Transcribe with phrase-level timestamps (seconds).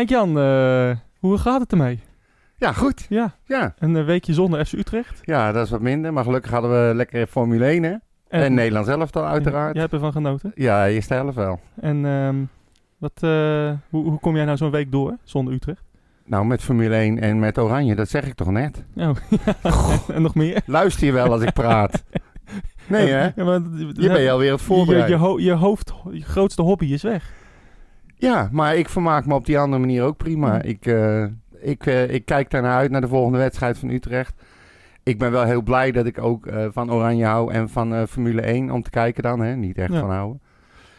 [0.00, 2.00] Henk-Jan, eh, hoe gaat het ermee?
[2.56, 3.06] Ja, goed.
[3.08, 3.74] Ja, Ja.
[3.78, 5.18] een eh, weekje zonder FC Utrecht.
[5.22, 6.12] ja, dat is wat minder.
[6.12, 7.94] Maar gelukkig hadden we lekker Formule 1, hè?
[8.28, 9.72] En, Nederland zelf dan uiteraard.
[9.72, 10.52] Jij hebt ervan genoten.
[10.54, 11.60] Ja, eerste helft wel.
[11.80, 12.36] En ehm,
[12.98, 15.82] wat, eh, hoe, hoe kom jij nou zo'n week door zonder Utrecht?
[16.24, 18.84] Nou, met Formule 1 en met Oranje, dat zeg ik toch net.
[18.96, 19.10] Oh,
[20.16, 20.62] en nog meer?
[20.66, 22.04] Luister je wel als ik praat?
[22.86, 23.22] Nee, hè?
[23.36, 25.10] Ja, maar, Je bent je alweer het je, voorbereiden.
[25.18, 27.32] je, ho- je hoofd, je grootste hobby is weg.
[28.20, 30.54] Ja, maar ik vermaak me op die andere manier ook prima.
[30.54, 30.62] Ja.
[30.62, 31.24] Ik, eh,
[31.60, 34.42] ik, eh, ik kijk daarnaar uit naar de volgende wedstrijd van Utrecht.
[35.02, 38.42] Ik ben wel heel blij dat ik ook eh, van Oranje hou en van Formule
[38.46, 39.40] 1 om te kijken dan.
[39.40, 39.54] Hè?
[39.56, 40.00] Niet echt Ja.
[40.00, 40.40] van houden.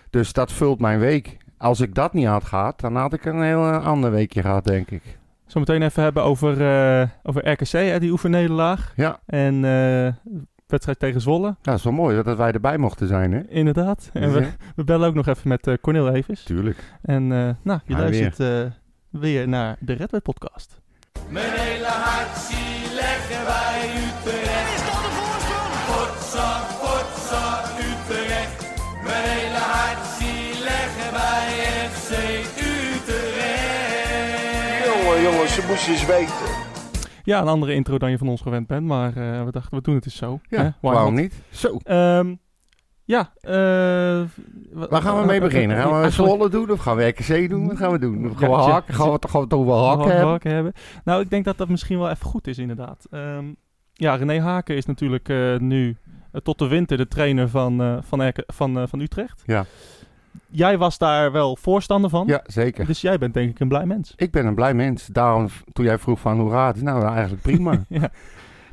[0.10, 1.38] Dus dat vult mijn week.
[1.58, 4.92] Als ik dat niet had gehad, dan had ik een heel ander weekje gehad, denk
[4.92, 5.02] ik.
[5.46, 6.52] Zometeen even hebben over,
[7.24, 8.94] over RKC, hè, die oefennederlaag.
[8.96, 9.64] Ja, En
[10.72, 13.42] wedstrijd tegen Zwolle, dat is wel mooi dat wij erbij mochten zijn, hè?
[13.48, 14.10] inderdaad.
[14.14, 16.44] En we, Ja, we bellen ook nog even met eh Cornel Evers.
[16.44, 16.78] Tuurlijk.
[17.02, 18.72] En eh, nou, je luistert eh,
[19.10, 20.80] weer naar de Red Web podcast.
[21.30, 24.74] Mijn hele hart zie leggen wij Utrecht.
[24.76, 25.74] Is dat de voorsprong?
[25.90, 28.60] Potsa, potsa, Utrecht.
[29.04, 31.50] Mijn hele hart zie leggen wij
[31.92, 32.12] FC
[33.52, 34.86] Utrecht.
[34.86, 36.61] Jongen, jongens, ze moesten eens weten.
[37.24, 39.82] Ja, een andere intro dan je van ons gewend bent, maar eh, we dachten we
[39.84, 40.40] doen het eens zo.
[40.50, 40.70] Ja, hè?
[40.82, 41.42] Waarom niet?
[41.50, 42.36] Zo, Ehm,
[43.06, 43.52] ja, eh,
[44.72, 45.78] wa- waar gaan we mee eh, beginnen?
[45.78, 47.68] Gaan we eigenlijk- Zwolle doen of gaan we RKC doen?
[47.68, 48.38] Wat gaan we doen?
[48.38, 48.94] Gaan we, hakken?
[48.94, 50.52] gaan we, gaan we het over hakken hebben?
[50.52, 50.74] hebben.
[51.04, 53.08] Nou, ik denk dat dat misschien wel even goed is, inderdaad.
[53.12, 53.46] Ehm,
[53.94, 55.28] ja, René Haken is natuurlijk
[55.58, 55.98] nu
[56.44, 59.44] tot de winter de trainer van, van, van, van Utrecht.
[59.46, 59.66] Ja.
[60.48, 62.28] Jij was daar wel voorstander van.
[62.28, 62.86] Ja, zeker.
[62.86, 64.14] Dus jij bent denk ik een blij mens.
[64.16, 65.06] Ik ben een blij mens.
[65.06, 66.84] Daarom, toen jij vroeg van hoe gaat het?
[66.84, 67.84] Nou, eigenlijk prima.
[67.88, 68.12] Ja.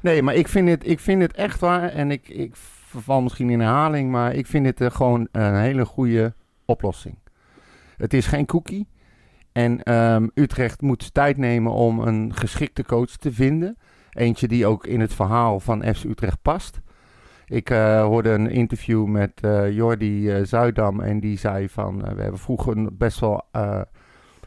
[0.00, 1.88] Nee, maar ik vind het, ik vind het echt waar.
[1.88, 2.56] En ik, ik
[2.96, 7.18] val misschien in herhaling, maar ik vind het eh, gewoon een hele goede oplossing.
[7.96, 8.88] Het is geen cookie.
[9.52, 13.76] En ehm, Utrecht moet tijd nemen om een geschikte coach te vinden.
[14.10, 16.80] Eentje die ook in het verhaal van FC Utrecht past.
[17.48, 21.98] Ik eh, hoorde een interview met eh, Jordi eh, Zuidam en die zei van...
[22.14, 23.80] we hebben vroeger best wel eh,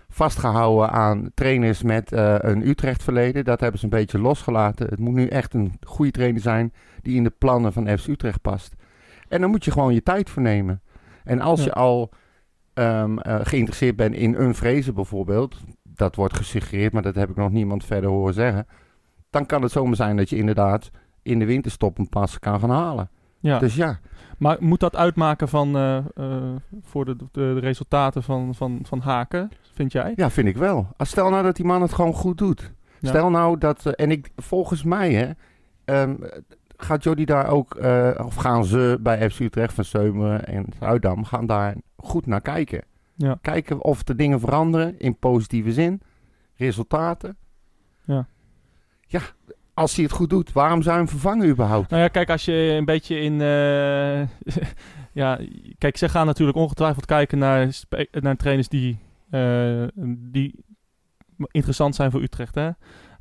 [0.09, 3.45] vastgehouden aan trainers met een Utrecht verleden.
[3.45, 4.88] Dat hebben ze een beetje losgelaten.
[4.90, 8.41] Het moet nu echt een goede trainer zijn die in de plannen van FC Utrecht
[8.41, 8.75] past.
[9.28, 10.81] En dan moet je gewoon je tijd voor nemen.
[11.23, 11.66] En als Ja.
[11.66, 12.09] je al
[12.73, 15.57] ehm, eh, geïnteresseerd bent in een vrezen bijvoorbeeld...
[15.84, 18.67] dat wordt gesuggereerd, maar dat heb ik nog niemand verder horen zeggen...
[19.29, 22.69] dan kan het zomaar zijn dat je inderdaad in de winterstop een pas kan gaan
[22.69, 23.09] halen.
[23.39, 23.59] Ja.
[23.59, 23.99] Dus ja,
[24.37, 28.99] Maar moet dat uitmaken van, eh, eh, voor de, de, de resultaten van, van, van
[28.99, 30.13] Haken, vind jij?
[30.15, 30.87] Ja, vind ik wel.
[30.97, 32.71] Als stel nou dat die man het gewoon goed doet.
[32.99, 33.09] Ja.
[33.09, 35.31] Stel nou dat, eh, en ik, volgens mij hè,
[35.85, 36.15] ehm,
[36.77, 37.75] gaat Jody daar ook,
[38.25, 42.83] of gaan ze bij FC Utrecht van Seumeren en Zuidam, gaan daar goed naar kijken.
[43.15, 43.37] Ja.
[43.41, 46.01] Kijken of de dingen veranderen in positieve zin,
[46.55, 47.37] resultaten.
[48.05, 48.27] Ja.
[49.07, 49.21] Ja,
[49.81, 51.89] als hij het goed doet, waarom zou je hem vervangen überhaupt?
[51.89, 53.41] Nou ja, kijk, als je een beetje in.
[53.41, 54.21] eh,
[55.21, 55.39] ja,
[55.77, 57.69] kijk, ze gaan natuurlijk ongetwijfeld kijken naar,
[58.11, 58.97] naar trainers die,
[59.29, 59.83] eh,
[60.17, 60.55] die
[61.51, 62.55] interessant zijn voor Utrecht.
[62.55, 62.69] Hè?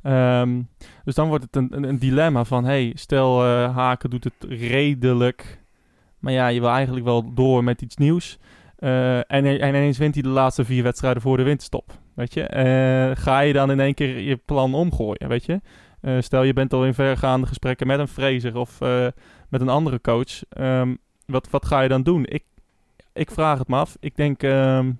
[0.03, 0.61] Ehm,
[1.03, 5.61] dus dan wordt het een, een, dilemma van: hey, stel eh, Haken doet het redelijk,
[6.19, 8.39] maar ja, je wil eigenlijk wel door met iets nieuws.
[8.77, 11.91] En, en ineens wint hij de laatste vier wedstrijden voor de winterstop.
[12.15, 13.13] Weet je?
[13.17, 15.27] Ga je dan in één keer je plan omgooien?
[15.27, 15.61] Weet je?
[16.01, 19.07] Eh, stel je bent al in vergaande gesprekken met een Fraser of eh,
[19.49, 20.43] met een andere coach.
[20.49, 20.95] Ehm,
[21.25, 22.25] wat, wat ga je dan doen?
[22.25, 22.43] Ik,
[23.13, 23.97] ik vraag het me af.
[23.99, 24.91] Ik denk, ehm,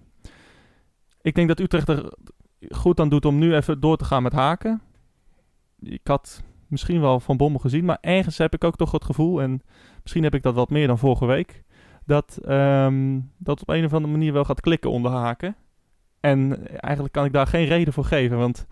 [1.22, 2.13] ik denk dat Utrecht er
[2.69, 4.81] goed aan doet om nu even door te gaan met haken.
[5.79, 9.41] Ik had misschien wel Van Bommel gezien, maar ergens heb ik ook toch het gevoel,
[9.41, 9.61] en
[10.01, 11.63] misschien heb ik dat wat meer dan vorige week,
[12.06, 15.56] dat ehm, dat op een of andere manier wel gaat klikken onder haken.
[16.19, 18.67] En eigenlijk kan ik daar geen reden voor geven, want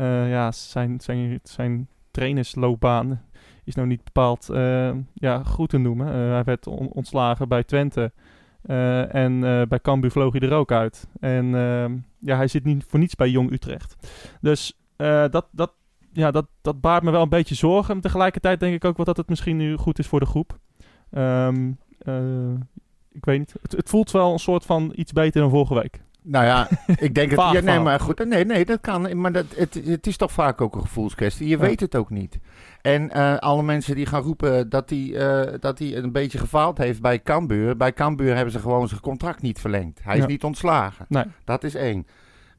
[0.00, 3.22] eh, ja, zijn, zijn, zijn trainersloopbaan
[3.64, 6.06] is nou niet bepaald eh, ja, goed te noemen.
[6.06, 8.12] Eh, hij werd on- ontslagen bij Twente.
[8.62, 11.08] en bij Cambuur vloog hij er ook uit.
[11.20, 13.96] En ehm, ja, hij zit niet voor niets bij Jong Utrecht.
[14.40, 14.78] Dus
[15.30, 15.72] dat, dat,
[16.12, 18.00] ja, dat, dat baart me wel een beetje zorgen.
[18.00, 20.58] Tegelijkertijd denk ik ook wel dat het misschien nu goed is voor de groep.
[21.10, 22.52] Ehm, eh,
[23.12, 23.54] ik weet niet.
[23.62, 26.02] Het, het voelt wel een soort van iets beter dan vorige week.
[26.22, 26.68] Nou ja,
[27.06, 27.40] ik denk het.
[27.40, 28.24] Ja, nee, maar goed.
[28.28, 29.20] Nee, nee, dat kan.
[29.20, 31.48] Maar dat, het, het is toch vaak ook een gevoelskwestie.
[31.48, 31.62] Je Ja.
[31.62, 32.38] weet het ook niet.
[32.82, 36.78] En eh, alle mensen die gaan roepen dat hij eh, dat hij een beetje gefaald
[36.78, 37.76] heeft bij Cambuur.
[37.76, 40.00] Bij Cambuur hebben ze gewoon zijn contract niet verlengd.
[40.02, 41.06] Hij is niet ontslagen.
[41.08, 41.24] Nee.
[41.44, 42.06] Dat is één.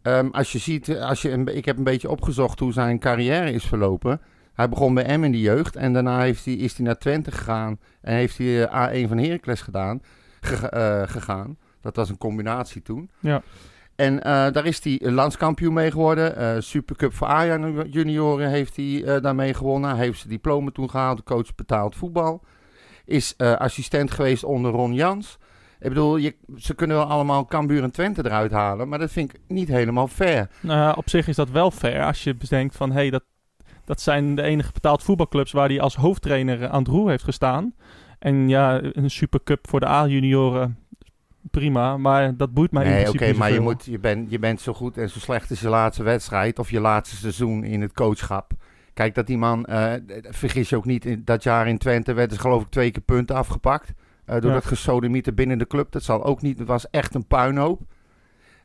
[0.02, 3.00] Ehm, als je ziet, eh, als je een, ik heb een beetje opgezocht hoe zijn
[3.00, 4.22] carrière is verlopen.
[4.54, 7.32] Hij begon bij M in de jeugd en daarna heeft hij, is hij naar Twente
[7.32, 10.02] gegaan en heeft hij eh, A1 van Heracles gedaan,
[10.42, 11.58] ge- gegaan.
[11.82, 13.10] Dat was een combinatie toen.
[13.20, 13.42] Ja.
[13.96, 16.36] En eh, daar is hij landskampioen mee geworden.
[16.36, 19.90] Eh, Supercup voor Ajax junioren heeft hij eh, daarmee gewonnen.
[19.90, 21.24] Hij heeft zijn diploma toen gehaald.
[21.24, 22.44] Coach betaald voetbal.
[23.06, 25.38] Is assistent geweest onder Ron Jans.
[25.80, 28.88] Ik bedoel, je, ze kunnen wel allemaal Cambuur en Twente eruit halen.
[28.90, 30.50] Maar dat vind ik niet helemaal fair.
[30.60, 32.92] Nou op zich is dat wel fair als je bedenkt van...
[32.92, 33.24] Hey, dat,
[33.86, 37.74] dat zijn de enige betaald voetbalclubs waar hij als hoofdtrainer aan het roer heeft gestaan.
[38.20, 40.78] En ja, een supercup voor de A-junioren,
[41.52, 41.98] prima.
[41.98, 44.40] Maar dat boeit mij in nee, oké, principe niet maar je, moet, je, bent, je
[44.40, 47.82] bent zo goed en zo slecht als je laatste wedstrijd of je laatste seizoen in
[47.82, 48.52] het coachschap.
[48.94, 49.94] Kijk, dat die man, eh,
[50.30, 53.02] vergis je ook niet, in dat jaar in Twente werden ze geloof ik twee keer
[53.02, 53.94] punten afgepakt.
[54.26, 54.56] eh, door Ja.
[54.56, 55.92] dat gesodemieter binnen de club.
[55.92, 57.82] Dat zal ook niet, het was echt een puinhoop.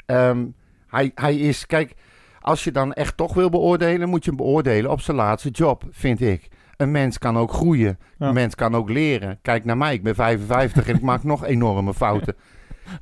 [0.07, 0.45] Ehm,
[0.89, 1.95] hij, hij is, kijk,
[2.41, 5.85] als je dan echt toch wil beoordelen, moet je hem beoordelen op zijn laatste job,
[5.91, 6.49] vind ik.
[6.77, 7.99] Een mens kan ook groeien.
[8.19, 8.29] Ja.
[8.29, 9.39] Een mens kan ook leren.
[9.43, 12.35] Kijk naar mij, ik ben 55 en ik maak nog enorme fouten.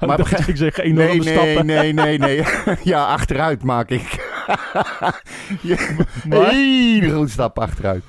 [0.07, 1.67] Maar begrijp- ik zeg enorme Nee, nee, stappen.
[1.67, 2.43] nee, nee, nee.
[2.93, 4.33] ja, achteruit maak ik.
[5.63, 5.77] ja,
[6.29, 8.05] Maar- hele grote stap achteruit.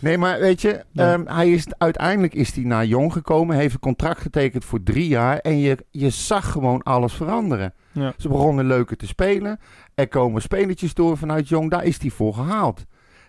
[0.00, 3.80] Nee, maar weet je, ehm, hij is, uiteindelijk is hij naar Jong gekomen, heeft een
[3.80, 7.74] contract getekend voor drie jaar en je, je zag gewoon alles veranderen.
[7.92, 8.12] Ja.
[8.18, 9.58] Ze begonnen leuker te spelen,
[9.94, 12.84] er komen spelertjes door vanuit Jong, daar is hij voor gehaald.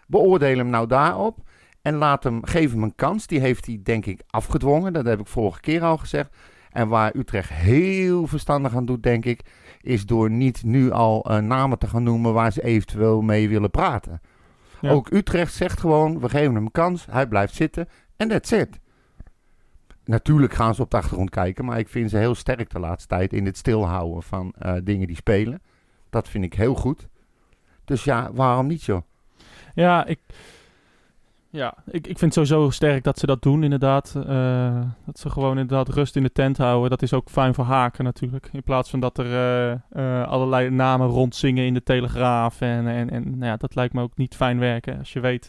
[0.08, 1.38] Beoordeel hem nou daarop
[1.82, 3.28] en laat hem, geef hem een kans.
[3.28, 6.30] Die heeft hij denk ik afgedwongen, dat heb ik vorige keer al gezegd.
[6.76, 9.42] En waar Utrecht heel verstandig aan doet, denk ik,
[9.82, 13.72] is door niet nu al eh, namen te gaan noemen waar ze eventueel mee willen
[13.72, 14.22] praten.
[14.82, 14.92] Ja.
[14.92, 17.88] Ook Utrecht zegt gewoon, we geven hem kans, hij blijft zitten
[18.18, 18.80] en that's it.
[20.06, 23.08] Natuurlijk gaan ze op de achtergrond kijken, maar ik vind ze heel sterk de laatste
[23.08, 25.62] tijd in het stilhouden van eh, dingen die spelen.
[26.10, 27.08] Dat vind ik heel goed.
[27.86, 29.02] Dus ja, waarom niet joh?
[29.74, 30.20] Ja, ik,
[31.56, 34.16] ja ik, ik vind sowieso sterk dat ze dat doen, inderdaad.
[34.28, 36.90] Eh, dat ze gewoon inderdaad rust in de tent houden.
[36.90, 38.50] Dat is ook fijn voor Haken natuurlijk.
[38.52, 42.62] In plaats van dat er eh, eh, allerlei namen rondzingen in de Telegraaf.
[42.62, 44.98] En, en, en nou ja, dat lijkt me ook niet fijn werken.
[44.98, 45.48] Als je weet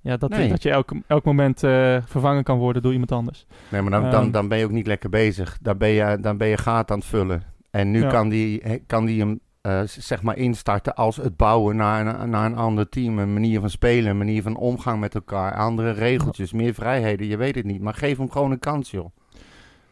[0.00, 0.48] ja, dat, Nee.
[0.48, 1.60] dat je elk, elk moment
[2.06, 3.46] vervangen kan worden door iemand anders.
[3.68, 4.30] Nee, maar dan, dan, Ehm.
[4.30, 5.58] dan ben je ook niet lekker bezig.
[5.60, 7.42] Dan ben je, dan ben je gaten aan het vullen.
[7.70, 8.08] En nu Ja.
[8.08, 12.46] kan die, kan die hem eh, zeg maar instarten als het bouwen naar een, naar
[12.46, 13.18] een ander team.
[13.18, 15.54] Een manier van spelen, een manier van omgang met elkaar.
[15.54, 17.26] Andere regeltjes, meer vrijheden.
[17.26, 17.80] Je weet het niet.
[17.80, 19.06] Maar geef hem gewoon een kans, joh.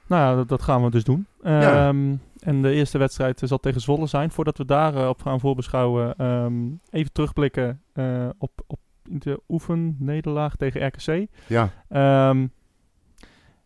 [0.06, 1.26] Nou ja, dat, dat gaan we dus doen.
[1.42, 1.88] Ja.
[1.88, 4.30] Ehm, En de eerste wedstrijd eh, zal tegen Zwolle zijn.
[4.30, 6.54] Voordat we daarop op gaan voorbeschouwen, ehm,
[6.90, 11.26] even terugblikken eh, op, op de oefennederlaag tegen RKC.
[11.46, 12.46] Ja, Ehm,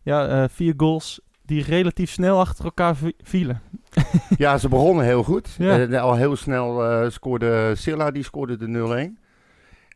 [0.02, 3.60] ja, eh, vier goals die relatief snel achter elkaar vi- vielen.
[4.36, 5.54] ja ze begonnen heel goed.
[5.58, 5.78] Ja.
[5.86, 9.22] Eh, al heel snel eh, scoorde Silla, die scoorde de 0-1.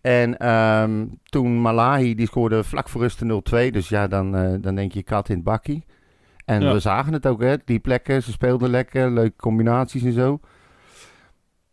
[0.01, 3.71] En ehm, toen Malahi, die scoorde vlak voor rust de 0-2.
[3.73, 5.85] Dus ja, dan, eh, dan denk je kat in het bakkie.
[6.45, 6.73] En Ja.
[6.73, 7.57] we zagen het ook, hè.
[7.65, 10.41] Die plekken, ze speelden lekker, leuke combinaties en zo.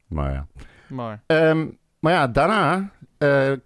[0.07, 0.47] Maar ja.
[0.87, 1.65] Maar Ehm,
[1.99, 2.91] maar ja, daarna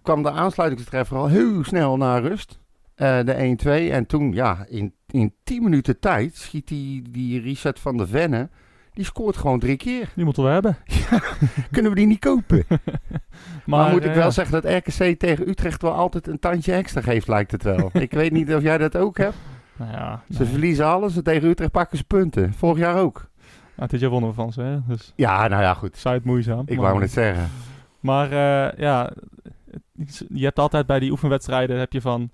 [0.02, 2.58] kwam de aansluitingstreffer al heel snel naar rust.
[2.94, 3.56] Eh, de
[3.88, 3.92] 1-2.
[3.92, 8.48] En toen, ja, in, in 10 minuten tijd schiet die, die Richard van der Venne.
[8.92, 10.08] Die scoort gewoon drie keer.
[10.14, 10.76] die moeten we hebben.
[11.70, 12.64] Kunnen we die niet kopen?
[13.66, 14.30] Maar, moet ik eh, wel ja.
[14.30, 17.90] zeggen dat RKC tegen Utrecht wel altijd een tandje extra geeft, lijkt het wel.
[18.08, 19.34] ik weet niet of jij dat ook hebt.
[19.76, 20.48] Nou ja, Ze nee.
[20.48, 22.52] verliezen alles en tegen Utrecht pakken ze punten.
[22.52, 23.30] Vorig jaar ook.
[23.76, 24.78] Ja, dit jaar wonnen we van ze, hè?
[24.86, 25.96] dus Ja, nou ja, goed.
[25.96, 26.62] zij het moeizaam.
[26.66, 27.48] Ik maar, wou het zeggen.
[28.00, 29.12] Maar eh, ja,
[30.28, 32.30] je hebt altijd bij die oefenwedstrijden heb je van.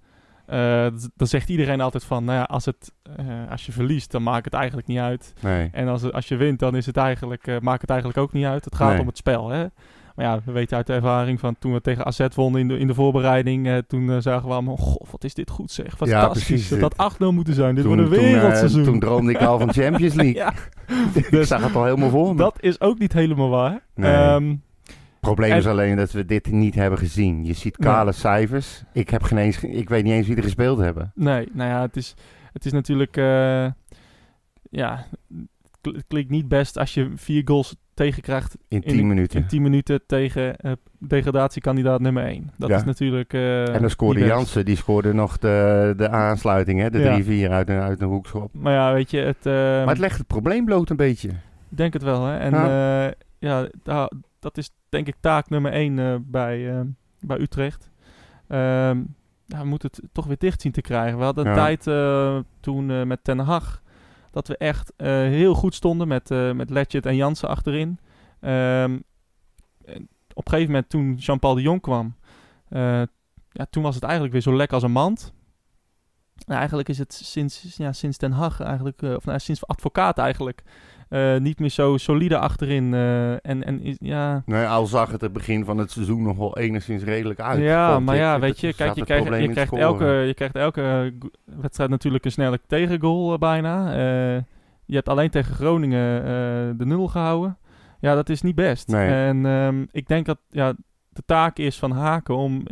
[0.49, 0.87] Eh,
[1.17, 4.45] dan zegt iedereen altijd van, nou ja, als, het, eh, als je verliest, dan maakt
[4.45, 5.35] het eigenlijk niet uit.
[5.41, 5.69] Nee.
[5.73, 8.45] En als, als je wint, dan is het eigenlijk, eh, maakt het eigenlijk ook niet
[8.45, 8.65] uit.
[8.65, 9.01] Het gaat Nee.
[9.01, 9.67] om het spel, hè.
[10.15, 12.79] Maar ja, we weten uit de ervaring van toen we tegen AZ wonnen in de,
[12.79, 13.83] in de voorbereiding.
[13.87, 15.97] toen zagen we allemaal, goh, wat is dit goed zeg.
[15.97, 16.69] Fantastisch.
[16.69, 17.75] dat had 8-0 moeten zijn.
[17.75, 18.85] Dit Toen, wordt een wereldseizoen.
[18.85, 20.53] toen droomde ik al van Champions League.
[21.15, 22.37] ik Dus zag het al helemaal voor me.
[22.37, 23.81] dat is ook niet helemaal waar.
[23.95, 24.13] Nee.
[24.13, 24.55] Ehm,
[25.21, 27.45] probleem is alleen dat we dit niet hebben gezien.
[27.45, 28.83] Je ziet kale cijfers.
[28.93, 31.13] Ik, heb geen eens, ik weet niet eens wie er gespeeld hebben.
[31.15, 32.15] Nee, nou ja, het is,
[32.53, 33.17] het is natuurlijk...
[33.17, 33.67] eh,
[34.71, 35.07] ja,
[35.63, 39.41] het kl- klinkt niet best als je vier goals tegenkrijgt In in 10 minuten.
[39.41, 42.51] in 10 minuten tegen eh, degradatiekandidaad nummer 1.
[42.57, 42.77] Dat Ja.
[42.77, 43.33] is natuurlijk...
[43.33, 44.25] eh, en dan scoorde.
[44.25, 46.91] Jansen, die scoorde nog de, de aansluiting, hè?
[46.91, 47.49] de Ja.
[47.49, 48.51] 3-4 uit, een- uit een hoekschop.
[48.55, 49.47] Maar ja, weet je, het...
[49.47, 51.29] eh, Maar het legt het probleem bloot een beetje.
[51.71, 52.37] Ik denk het wel, hè.
[52.39, 52.67] En Ja.
[53.05, 56.81] ja, ja da- dat is denk ik taak nummer 1 bij, eh,
[57.21, 57.91] bij Utrecht.
[58.49, 59.03] Ehm
[59.47, 61.19] ja, we moeten het toch weer dicht zien te krijgen.
[61.19, 61.57] We hadden een Ja.
[61.57, 63.83] tijd eh, toen eh, met Ten Hag
[64.31, 66.71] dat we echt eh, heel goed stonden met, eh met
[67.07, 67.99] en Jansen achterin.
[68.41, 68.99] Ehm,
[70.35, 72.15] op een gegeven moment toen Jean-Paul de Jong kwam,
[72.69, 73.03] eh,
[73.51, 75.33] ja, toen was het eigenlijk weer zo lekker als een mand.
[76.47, 80.19] Nou, eigenlijk is het sinds, ja, sinds Den Haag eigenlijk, eh, of nou, sinds advocaat
[80.19, 80.63] eigenlijk,
[81.09, 82.95] eh, niet meer zo solide achterin.
[82.95, 86.37] eh, en, en is, ja, Nee, al zag het het begin van het seizoen nog
[86.37, 87.61] wel enigszins redelijk uit.
[87.61, 91.15] ja, maar ja, weet je, kijk, je krijgt, je krijgt, elke, je krijgt elke
[91.45, 93.93] wedstrijd natuurlijk een snelle tegengoal eh, bijna.
[94.85, 97.59] Je hebt alleen tegen Groningen de nul gehouden.
[98.01, 98.89] Ja, dat is niet best.
[98.89, 99.09] Nee.
[99.09, 100.73] En ehm, ik denk dat ja,
[101.09, 102.63] de taak is van Haken om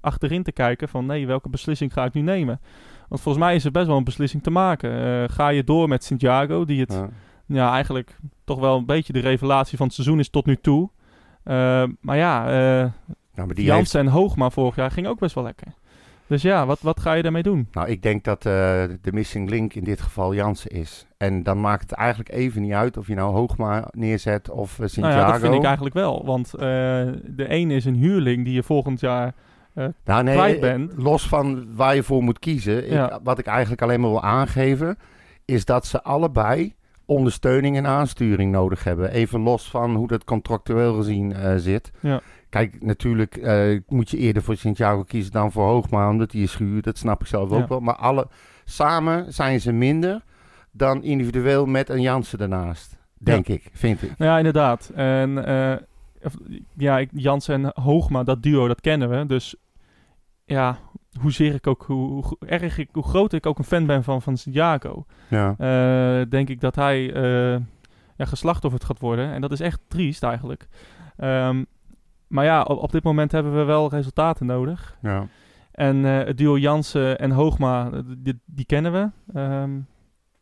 [0.00, 2.60] achterin te kijken van nee, welke beslissing ga ik nu nemen?
[3.12, 5.22] Want volgens mij is er best wel een beslissing te maken.
[5.22, 7.08] Eh, ga je door met Santiago, die het Ja.
[7.46, 10.88] ja, eigenlijk toch wel een beetje de revelatie van het seizoen is tot nu toe.
[11.42, 12.90] Eh, maar ja, eh
[13.34, 15.66] Nou, maar die heeft, Jansen en Hoogma vorig jaar ging ook best wel lekker.
[16.26, 17.68] Dus ja, wat, wat ga je daarmee doen?
[17.72, 21.06] nou, ik denk dat de missing link in dit geval Jansen is.
[21.16, 24.78] En dan maakt het eigenlijk even niet uit of je nou Hoogma neerzet of uh,
[24.78, 25.18] Nou Santiago.
[25.18, 26.24] ja, dat vind ik eigenlijk wel.
[26.24, 29.34] Want de ene is een huurling die je volgend jaar...
[30.04, 30.92] Nou, nee, eh, bent.
[30.96, 32.90] Los van waar je voor moet kiezen.
[32.90, 33.12] Ja.
[33.14, 34.98] Ik, wat ik eigenlijk alleen maar wil aangeven,
[35.44, 36.74] is dat ze allebei
[37.06, 39.10] ondersteuning en aansturing nodig hebben.
[39.10, 41.90] Even los van hoe dat contractueel gezien eh, zit.
[42.00, 42.20] Ja.
[42.48, 43.40] Kijk, natuurlijk
[43.86, 46.84] moet je eerder voor Santiago kiezen dan voor Hoogma, omdat hij is gehuurd.
[46.84, 47.66] Dat snap ik zelf ook Ja.
[47.68, 47.80] wel.
[47.80, 48.26] Maar alle,
[48.64, 50.22] samen zijn ze minder
[50.70, 52.96] dan individueel met een Jansen ernaast.
[53.18, 54.18] Denk ik, vind ik.
[54.18, 54.90] Nou ja, inderdaad.
[54.94, 55.38] En
[56.76, 59.26] ja, ik- Jansen en Hoogma, dat duo, dat kennen we.
[59.26, 59.54] Dus
[60.44, 60.78] ja,
[61.20, 64.22] hoezeer ik ook, hoe, hoe erg ik, hoe groot ik ook een fan ben van,
[64.22, 65.04] van Santiago...
[65.28, 65.54] Ja.
[65.58, 67.60] eh, denk ik dat hij eh
[68.16, 69.32] ja, geslachtofferd gaat worden.
[69.32, 70.68] En dat is echt triest eigenlijk.
[71.16, 71.64] Ehm,
[72.26, 74.96] maar ja, op, op dit moment hebben we wel resultaten nodig.
[75.02, 75.26] Ja.
[75.72, 79.10] En eh, het duo Jansen en Hoogma, die, die kennen we.
[79.38, 79.70] Ehm,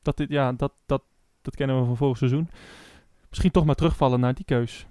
[0.03, 1.03] dat, dit, ja, dat, dat,
[1.43, 2.49] dat kennen we van vorig seizoen.
[3.29, 4.87] Misschien toch maar terugvallen naar die keus.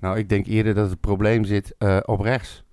[0.00, 2.64] Nou, ik denk eerder dat het probleem zit eh, op rechts.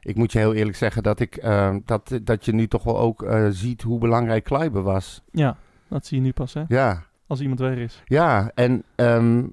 [0.00, 2.98] Ik moet je heel eerlijk zeggen dat, ik, eh, dat, dat je nu toch wel
[2.98, 5.22] ook eh, ziet hoe belangrijk Kleiber was.
[5.30, 5.56] Ja,
[5.88, 6.62] dat zie je nu pas, hè?
[6.68, 8.02] Ja, Als iemand weg is.
[8.04, 8.50] ja.
[8.54, 9.44] En ehm,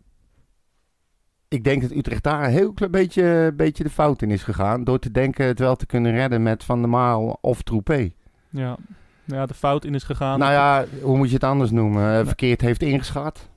[1.47, 4.83] ik denk dat Utrecht daar een heel klein beetje, beetje de fout in is gegaan.
[4.83, 8.11] Door te denken het wel te kunnen redden met Van der Maal of Troepé.
[8.49, 8.77] Ja.
[9.25, 10.39] ja, de fout in is gegaan.
[10.39, 12.19] Nou ja, hoe moet je het anders noemen?
[12.19, 13.49] Eh, verkeerd heeft ingeschat.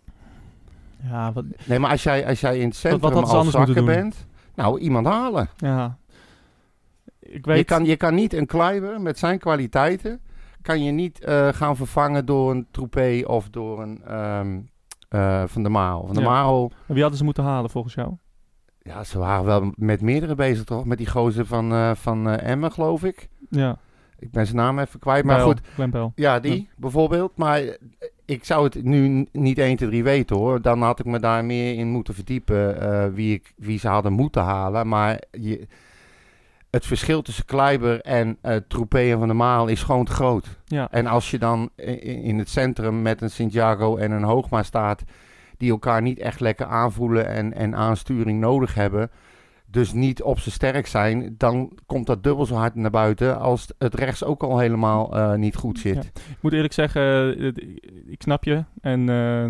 [1.02, 3.85] Ja, wat, Nee, maar als jij, als jij in het wat centrum zakken doen?
[3.85, 4.26] bent...
[4.54, 5.49] Nou, iemand halen.
[5.56, 5.97] ja.
[7.18, 7.59] Ik weet...
[7.59, 10.21] Je kan, je kan niet een Kleiber met zijn kwaliteiten...
[10.62, 14.61] kan je niet eh, gaan vervangen door een Troepé of door een ehm,
[15.09, 16.04] eh, Van der Maal.
[16.06, 16.30] Van der Ja.
[16.30, 16.73] Maal...
[16.87, 18.12] Wie hadden ze moeten halen volgens jou?
[18.78, 20.85] Ja, ze waren wel met meerdere bezig, toch?
[20.85, 23.28] Met die gozer van, eh van Emmen, geloof ik.
[23.50, 23.78] Ja,
[24.18, 26.12] Ik ben zijn naam even kwijt, maar Bijl, goed.
[26.14, 27.37] Ja, die bijvoorbeeld.
[27.37, 27.61] Maar
[28.32, 30.62] ik zou het nu niet 1, 2, 3 weten hoor.
[30.62, 34.12] Dan had ik me daar meer in moeten verdiepen eh, wie, ik, wie ze hadden
[34.12, 34.88] moeten halen.
[34.88, 35.66] Maar je,
[36.70, 40.58] het verschil tussen Kleiber en Troepé en Van der Maal is gewoon te groot.
[40.64, 40.88] Ja.
[40.90, 41.82] En als je dan i-
[42.28, 45.02] in het centrum met een Santiago en een Hoogma staat...
[45.56, 49.10] die elkaar niet echt lekker aanvoelen en, en aansturing nodig hebben...
[49.72, 51.34] dus niet op zijn sterk zijn...
[51.38, 53.38] dan komt dat dubbel zo hard naar buiten...
[53.40, 56.04] als het rechts ook al helemaal eh, niet goed zit.
[56.04, 57.46] Ik moet eerlijk zeggen, eh,
[58.06, 58.64] ik- snap je.
[58.80, 59.44] En eh,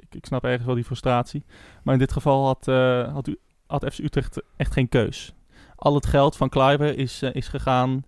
[0.00, 1.44] ik, ik snap ergens wel die frustratie.
[1.82, 5.34] Maar in dit geval had, eh, had, u, had FC Utrecht echt geen keus.
[5.76, 8.02] Al het geld van Kleiber is, is gegaan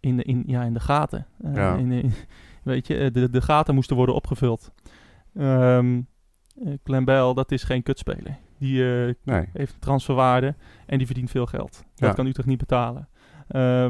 [0.00, 1.26] in, de, in, ja, in de gaten.
[1.54, 1.74] Ja.
[1.74, 2.12] in, in-
[2.62, 4.70] weet je, de, de gaten moesten worden opgevuld.
[5.34, 6.00] Ehm
[6.64, 8.38] eh, Glenn Bell, dat is geen kutspeler.
[8.60, 9.48] Die eh, Nee.
[9.52, 10.54] heeft een transferwaarde
[10.86, 11.84] en die verdient veel geld.
[11.94, 12.14] Dat Ja.
[12.14, 13.08] kan Utrecht niet betalen.
[13.50, 13.86] Uh,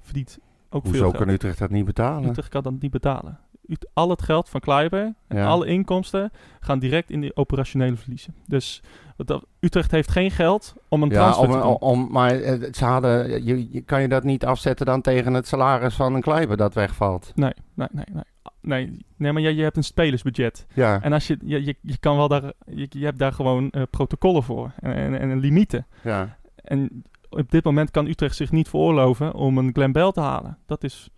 [0.00, 0.38] verdient
[0.70, 1.16] ook veel Hoezo geld.
[1.16, 2.28] kan Utrecht dat niet betalen?
[2.30, 3.38] Utrecht kan dat niet betalen.
[3.66, 5.46] Ut- al het geld van Kleiber en Ja.
[5.46, 6.30] alle inkomsten
[6.60, 8.34] gaan direct in de operationele verliezen.
[8.46, 8.82] Dus
[9.16, 11.76] wat dat, Utrecht heeft geen geld om een Ja, transfer om, te doen.
[11.78, 12.30] om, maar
[12.72, 16.20] ze hadden, je, je- kan je dat niet afzetten dan tegen het salaris van een
[16.20, 17.32] Kleiber dat wegvalt?
[17.34, 18.22] Nee, nee, nee, nee.
[18.62, 20.66] Nee, nee maar je, je hebt een spelersbudget.
[20.74, 23.70] Ja, En als je, je, je, je kan wel daar, je, je hebt daar gewoon
[23.70, 25.86] eh, protocollen voor en, en, en limieten.
[26.02, 26.36] ja.
[26.54, 30.58] En op dit moment kan Utrecht zich niet veroorloven om een Glenn Bell te halen.
[30.66, 31.10] Dat is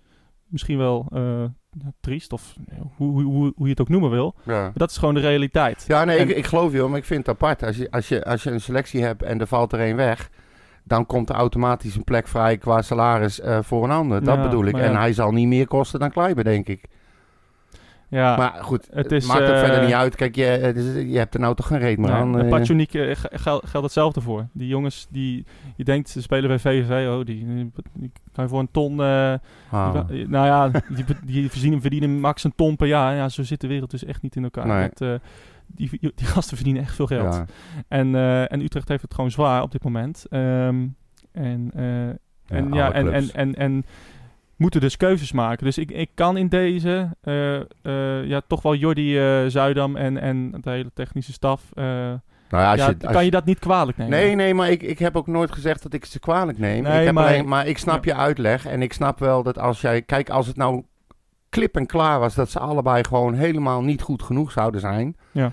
[0.46, 1.44] misschien wel eh,
[2.00, 4.34] triest, of eh, hoe, hoe, hoe, je het ook noemen wil.
[4.42, 4.52] ja.
[4.60, 5.84] Maar dat is gewoon de realiteit.
[5.88, 7.62] Ja, nee, En- ik, ik geloof je, maar ik vind het apart.
[7.62, 10.30] Als je, als, je, als je een selectie hebt en er valt er één weg,
[10.84, 14.24] dan komt er automatisch een plek vrij qua salaris voor een ander.
[14.24, 14.76] Dat Ja, bedoel ik.
[14.76, 16.84] En hij zal niet meer kosten dan Kleiber, denk ik.
[18.08, 20.16] Ja, maar goed, het is, maakt ook eh, verder niet uit.
[20.16, 22.38] Kijk, je, is- je hebt er nou toch geen reet meer Nee, aan.
[22.38, 22.58] eh.
[23.10, 24.46] Eh, ge- gel- geldt hetzelfde voor.
[24.52, 25.44] Die jongens die
[25.76, 29.00] je denkt ze spelen bij VVV, oh, die, die, die kan je voor een ton.
[29.02, 29.34] eh,
[29.70, 30.08] Ah.
[30.08, 33.14] die- nou ja, die, die verdienen, verdienen max een ton per jaar.
[33.14, 34.66] Ja, zo zit de wereld dus echt niet in elkaar.
[34.66, 34.88] Nee.
[34.94, 35.14] Dat, eh,
[35.66, 37.34] die, die gasten verdienen echt veel geld.
[37.34, 37.44] Ja.
[37.88, 40.26] En, eh, en Utrecht heeft het gewoon zwaar op dit moment.
[40.30, 40.86] Ehm,
[41.32, 42.08] en, eh,
[42.58, 43.84] en, Ja, en, en, en, en
[44.56, 45.64] moeten dus keuzes maken.
[45.64, 50.18] Dus ik, ik kan in deze eh, eh, ja, toch wel Jordi eh Zuidam en,
[50.18, 51.62] en de hele technische staf.
[51.74, 54.18] Nou ja, als ja, je, als kan je- dat niet kwalijk nemen?
[54.18, 56.82] Nee, nee, maar ik, ik heb ook nooit gezegd dat ik ze kwalijk neem.
[56.82, 58.66] Nee, ik heb maar- alleen, maar ik snap je uitleg.
[58.66, 60.02] En ik snap wel dat als jij...
[60.02, 60.82] Kijk, als het nou
[61.48, 65.16] klip en klaar was dat ze allebei gewoon helemaal niet goed genoeg zouden zijn...
[65.32, 65.52] Ja.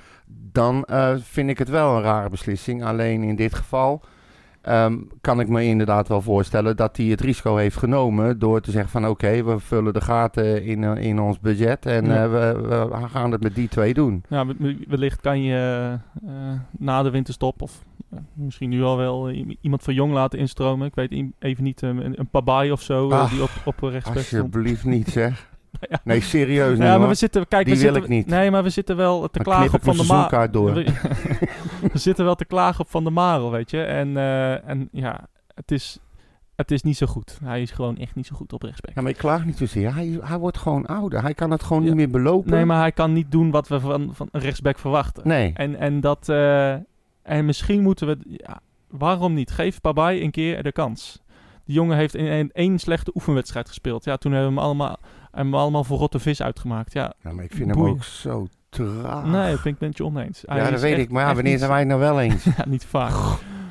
[0.52, 0.86] dan
[1.22, 2.84] vind ik het wel een rare beslissing.
[2.84, 4.02] Alleen in dit geval
[4.62, 8.40] ehm, kan ik me inderdaad wel voorstellen dat hij het risico heeft genomen...
[8.40, 11.86] door te zeggen van oké, we vullen de gaten in, eh, in ons budget...
[11.86, 12.24] en Ja.
[12.24, 14.24] eh, we, we gaan het met die twee doen.
[14.30, 15.92] Ja, we- we- wellicht kan je
[16.26, 16.32] eh,
[16.78, 17.84] na de winterstop of
[18.34, 19.30] misschien nu al wel
[19.62, 20.88] iemand van Jong laten instromen.
[20.88, 24.42] Ik weet even niet, een, een Pabai of zo Ach, die op, op rechtsback stond.
[24.44, 25.50] Alsjeblieft niet zeg.
[25.90, 26.00] Ja.
[26.04, 28.28] Nee, serieus Ja, maar we zitten, kijk, Die we wil zitten, ik niet.
[28.28, 30.06] Nee, maar we zitten wel te Dan klagen op Van Maar.
[30.06, 30.74] seizoenkaart door.
[31.94, 33.84] We, zitten wel te klagen op Van der Marel, weet je.
[33.84, 36.00] En, eh, en ja, het is,
[36.56, 37.38] het is niet zo goed.
[37.44, 38.96] Hij is gewoon echt niet zo goed op rechtsback.
[38.96, 39.94] Ja, maar ik klaag niet zozeer.
[39.94, 41.22] Hij, hij wordt gewoon ouder.
[41.22, 41.88] Hij kan het gewoon Ja.
[41.88, 42.52] niet meer belopen.
[42.52, 45.28] Nee, maar hij kan niet doen wat we van, van een rechtsback verwachten.
[45.28, 45.52] Nee.
[45.54, 46.30] En, en dat...
[46.30, 46.72] eh,
[47.22, 48.18] en misschien moeten we...
[48.28, 48.60] Ja,
[48.90, 49.52] waarom niet?
[49.52, 51.22] Geef Pabai een keer de kans.
[51.66, 54.04] Die jongen heeft in een, één slechte oefenwedstrijd gespeeld.
[54.04, 55.00] Ja, toen hebben we hem allemaal,
[55.32, 56.94] hem allemaal voor rotte vis uitgemaakt.
[56.94, 59.26] Ja, Ja, maar ik vind hem ook zo traag.
[59.26, 60.44] nee, dat ben ik met je oneens.
[60.46, 61.12] Hij ja, dat weet echt- ik.
[61.12, 62.44] Maar ja, wanneer zijn wij het nou wel eens?
[62.58, 63.14] Ja, niet vaak.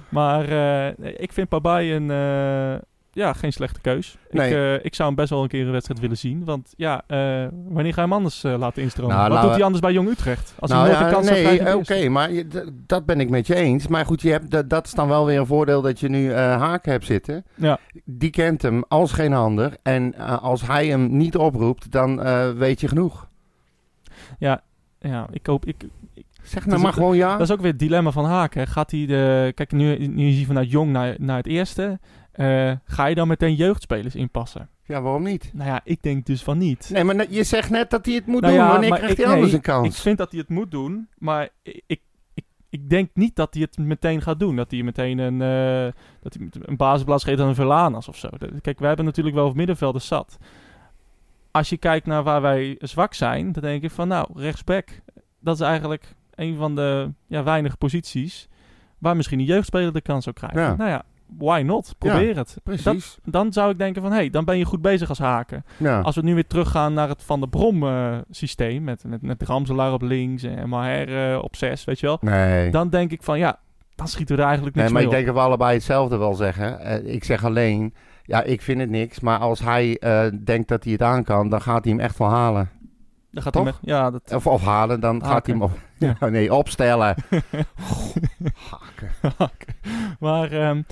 [0.08, 2.10] Maar eh, ik vind Pabai een...
[2.10, 2.80] eh,
[3.20, 4.16] ja, geen slechte keus.
[4.30, 4.50] Nee.
[4.50, 6.44] Ik, eh, ik zou hem best wel een keer een wedstrijd willen zien.
[6.44, 9.16] Want ja, eh, wanneer ga je hem anders eh, laten instromen?
[9.16, 10.54] Nou, Wat doet hij anders bij Jong Utrecht?
[10.58, 13.46] Als nou hij nooit ja, kans nee, in oké, maar je- dat ben ik met
[13.46, 13.86] je eens.
[13.86, 16.32] Maar goed, je hebt, dat, dat is dan wel weer een voordeel dat je nu
[16.32, 17.44] Haken hebt zitten.
[17.54, 17.78] Ja.
[18.04, 19.76] Die kent hem als geen ander.
[19.82, 22.22] En als hij hem niet oproept, dan
[22.58, 23.28] weet je genoeg.
[24.38, 24.62] Ja,
[24.98, 25.64] ja, ik hoop...
[25.66, 25.76] Ik,
[26.42, 27.32] Zeg nou maar gewoon ja.
[27.32, 28.66] Dat is ook weer het dilemma van Haken.
[28.66, 29.52] Gaat hij de...
[29.54, 31.98] Kijk, nu, nu is hij vanuit Jong naar, naar het eerste.
[32.32, 34.68] Eh, ga je dan meteen jeugdspelers inpassen?
[34.84, 35.50] Ja, waarom niet?
[35.54, 36.90] Nou ja, ik denk dus van niet.
[36.92, 38.62] Nee, maar je zegt net dat hij het moet Nou doen.
[38.62, 39.86] ja, Wanneer maar krijgt ik- hij anders nee, een kans?
[39.86, 42.00] Ik vind dat hij het moet doen, maar ik, ik,
[42.34, 44.56] ik, ik denk niet dat hij het meteen gaat doen.
[44.56, 48.28] Dat hij meteen een, eh, dat hij een basisplaats geeft aan een Verlanas of zo.
[48.60, 50.38] Kijk, wij hebben natuurlijk wel middenvelden zat.
[51.50, 54.88] Als je kijkt naar waar wij zwak zijn, dan denk ik van nou, rechtsback,
[55.40, 58.48] dat is eigenlijk een van de ja, weinige posities
[58.98, 60.60] waar misschien een jeugdspeler de kans zou krijgen.
[60.60, 60.74] Ja.
[60.76, 61.02] Nou ja,
[61.38, 61.94] why not?
[61.98, 62.36] Probeer het.
[62.36, 63.18] Dat, Precies.
[63.24, 65.64] dan zou ik denken van, hé, hey, dan ben je goed bezig als haken.
[65.76, 66.00] ja.
[66.00, 69.42] Als we nu weer teruggaan naar het Van der Brom eh, systeem, met, met, met
[69.42, 72.18] Ramselaar op links en Maher eh, op zes, weet je wel.
[72.20, 72.70] Nee.
[72.70, 73.58] Dan denk ik van, ja,
[73.94, 76.34] dan schieten we er eigenlijk Nee, niks maar ik denk dat we allebei hetzelfde wel
[76.34, 76.80] zeggen.
[76.80, 79.20] Eh, ik zeg alleen, ja, ik vind het niks.
[79.20, 80.00] Maar als hij
[80.44, 82.70] denkt dat hij het aan kan, dan gaat hij hem echt wel halen.
[83.30, 83.72] Dan gaat hij toch?
[83.72, 85.70] met, ja, dat, Of, of halen, dan gaat hij hem op...
[85.98, 86.16] Ja.
[86.30, 87.14] Nee, opstellen.
[88.70, 89.74] Haken.
[90.20, 90.82] maar, ehm,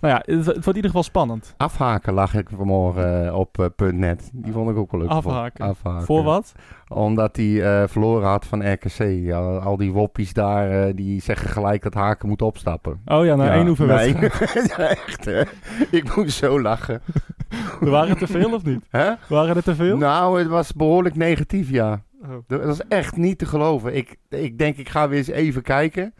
[0.00, 1.54] nou ja, het, het wordt in ieder geval spannend.
[1.56, 4.30] Afhaken lag ik vanmorgen eh, op eh, .net.
[4.32, 5.10] Die vond ik ook wel leuk.
[5.10, 5.64] Afhaken.
[5.64, 6.06] Afhaken.
[6.06, 6.52] Voor wat?
[6.88, 9.30] Omdat hij eh, verloren had van RKC.
[9.64, 13.00] Al die woppies daar, die zeggen gelijk dat Haken moet opstappen.
[13.04, 14.38] Oh ja, naar Ja, één oefenwedstrijd.
[14.50, 14.68] nee.
[14.88, 15.42] Ja, echt hè.
[15.90, 17.02] Ik moet zo lachen.
[17.80, 18.84] Waren het te veel of niet?
[18.90, 19.12] Hè?
[19.28, 19.96] Waren het te veel?
[19.96, 22.02] Nou, het was behoorlijk negatief, ja.
[22.22, 22.28] Oh.
[22.46, 23.96] Dat was echt niet te geloven.
[23.96, 26.14] Ik, ik denk, ik ga weer eens even kijken.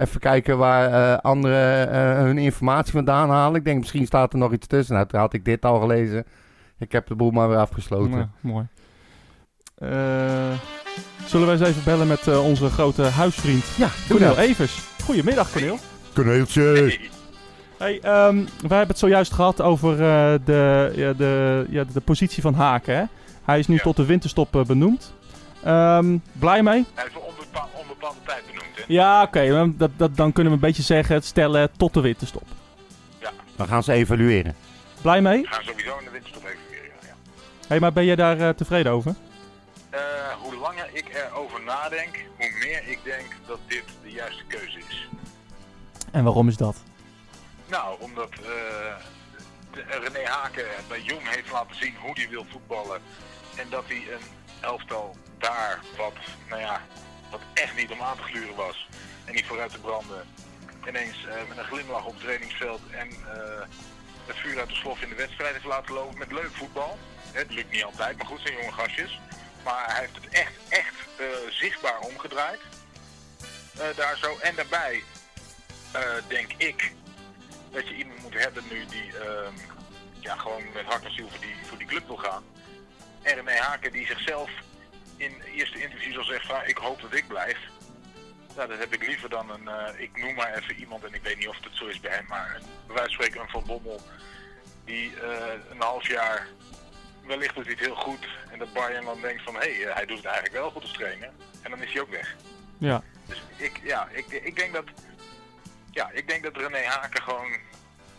[0.00, 3.56] Even kijken waar eh, anderen eh, hun informatie vandaan halen.
[3.58, 4.94] Ik denk, misschien staat er nog iets tussen.
[4.94, 6.24] Nou, toen had ik dit al gelezen.
[6.78, 8.10] Ik heb de boel maar weer afgesloten.
[8.10, 8.66] Nou, mooi.
[9.74, 9.88] Eh,
[11.26, 14.38] zullen wij eens even bellen met eh, onze grote huisvriend Ja, doe Cornel.
[14.38, 14.78] Evers.
[15.04, 15.78] Goedemiddag, Cornel.
[16.12, 16.98] Kaneeltje.
[17.78, 18.44] Hey, ehm, wij
[18.78, 22.96] hebben het zojuist gehad over eh, de, ja, de, ja, de positie van Haken.
[22.96, 23.04] Hè?
[23.44, 23.82] Hij is nu Ja.
[23.82, 25.14] tot de winterstop benoemd.
[25.64, 26.84] Ehm, blij mee?
[26.94, 28.82] Hij is voor onbepa onbepaalde tijd benoemd, hè?
[28.86, 29.48] Ja, oké.
[29.48, 32.42] dan- dat, dat, dan kunnen we een beetje zeggen, stellen tot de winterstop.
[33.56, 34.56] Dan gaan ze evalueren.
[35.02, 35.42] Blij mee?
[35.42, 37.14] We gaan sowieso in de winterstop evalueren, ja.
[37.66, 39.14] Hey, maar ben jij daar eh, tevreden over?
[39.90, 40.00] Eh,
[40.42, 45.08] hoe langer ik erover nadenk, hoe meer ik denk dat dit de juiste keuze is.
[46.10, 46.76] En waarom is dat?
[47.66, 48.38] Nou, omdat eh,
[49.72, 53.00] de- René Haken bij Jong heeft laten zien hoe hij wil voetballen.
[53.56, 54.24] En dat hij een
[54.60, 56.12] elftal daar, wat,
[56.48, 56.80] nou ja,
[57.30, 58.88] wat echt niet om aan te gluren was.
[59.24, 60.26] En niet vooruit te branden.
[60.88, 63.60] Ineens eh, met een glimlach op het trainingsveld en eh,
[64.26, 66.98] het vuur uit de slof in de wedstrijd heeft laten lopen met leuk voetbal.
[67.32, 69.20] Het lukt niet altijd, maar goed, zijn jonge gastjes.
[69.64, 72.60] Maar hij heeft het echt, echt eh, zichtbaar omgedraaid.
[73.96, 74.38] Daar zo.
[74.38, 75.02] En daarbij
[76.28, 76.92] denk ik
[77.70, 79.52] dat je iemand moet hebben nu die ehm,
[80.20, 82.44] ja, gewoon met hart en ziel voor die, voor die club wil gaan.
[83.22, 84.50] En Haken die zichzelf
[85.20, 87.58] in eerste interviews al zegt van "Ah, ik hoop dat ik blijf.
[88.56, 91.22] Nou, dat heb ik liever dan een, eh, ik noem maar even iemand en ik
[91.22, 93.64] weet niet of het zo is bij hem, maar bij wijze van spreken een Van
[93.66, 94.00] Bommel
[94.84, 96.46] die eh, een half jaar
[97.26, 98.28] wellicht doet hij het heel goed.
[98.50, 100.92] En dat Bayern dan denkt van, hé, hey, hij doet het eigenlijk wel goed als
[100.92, 101.30] trainer.
[101.62, 102.36] En dan is hij ook weg.
[102.78, 103.02] Ja.
[103.26, 104.84] Dus ik, ja, ik, ik denk dat,
[105.90, 107.56] ja, ik denk dat René Haken gewoon,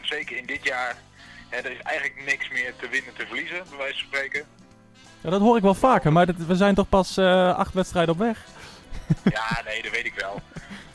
[0.02, 0.96] zeker in dit jaar,
[1.50, 4.46] hè, er is eigenlijk niks meer te winnen, te verliezen, bij wijze van spreken.
[5.22, 8.14] Ja, dat hoor ik wel vaker, maar dat, we zijn toch pas eh, acht wedstrijden
[8.14, 8.38] op weg?
[9.24, 10.42] Ja, nee, dat weet ik wel.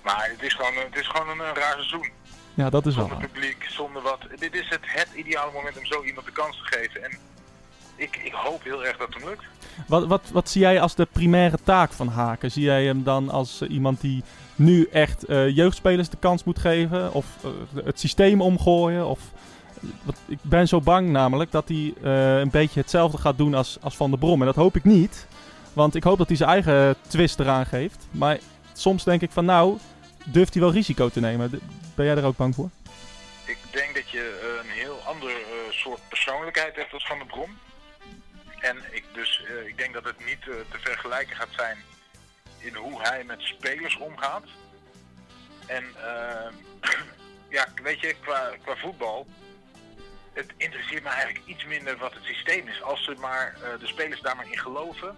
[0.03, 2.11] Maar het is gewoon, het is gewoon een, een raar seizoen.
[2.55, 4.19] Ja, dat is wel Zonder publiek, zonder wat.
[4.39, 7.05] Dit is het, het ideale moment om zo iemand de kans te geven.
[7.05, 7.19] En
[7.97, 9.45] ik, ik hoop heel erg dat het hem lukt.
[9.87, 12.51] Wat, wat, wat zie jij als de primaire taak van Haken?
[12.51, 14.23] Zie jij hem dan als eh, iemand die
[14.55, 17.13] nu echt eh, jeugdspelers de kans moet geven?
[17.13, 17.27] Of
[17.85, 19.07] het systeem omgooien?
[19.07, 19.21] Of,
[20.29, 23.97] ik ben zo bang namelijk dat hij eh, een beetje hetzelfde gaat doen als, als
[23.97, 24.41] Van der Brom.
[24.41, 25.27] En dat hoop ik niet.
[25.73, 28.07] Want ik hoop dat hij zijn eigen twist eraan geeft.
[28.11, 28.39] Maar
[28.73, 29.79] soms denk ik van nou,
[30.25, 31.51] durft hij wel risico te nemen.
[31.95, 32.71] Ben jij er ook bang voor?
[33.45, 37.27] Ik denk dat je eh, een heel ander eh, soort persoonlijkheid hebt als Van der
[37.27, 37.59] Brom.
[38.61, 41.77] En ik, dus, ik denk dat het niet te vergelijken gaat zijn
[42.59, 44.45] in hoe hij met spelers omgaat.
[45.67, 45.85] En
[47.57, 49.27] ja, weet je, qua, qua voetbal,
[50.37, 52.83] het interesseert me eigenlijk iets minder wat het systeem is.
[52.83, 55.17] Als ze maar eh, de spelers daar maar in geloven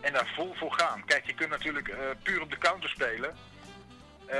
[0.00, 1.04] en daar vol voor gaan.
[1.04, 3.36] Kijk, je kunt natuurlijk eh, puur op de counter spelen,
[4.26, 4.36] eh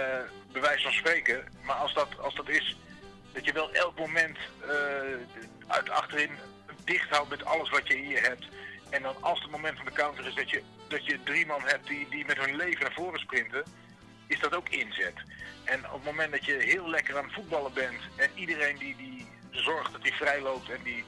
[0.53, 1.45] bij wijze van spreken.
[1.63, 2.77] Maar als dat, als dat is
[3.33, 4.39] dat je wel elk moment
[5.67, 6.31] uit achterin
[6.85, 8.47] dicht houdt met alles wat je hier hebt.
[8.91, 11.63] En dan als het moment van de counter is dat je, dat je drie man
[11.65, 13.65] hebt die, die met hun leven naar voren sprinten,
[14.27, 15.15] is dat ook inzet.
[15.65, 18.97] En op het moment dat je heel lekker aan het voetballen bent en iedereen die,
[18.97, 19.27] die
[19.63, 21.05] zorgt dat hij vrij loopt en die,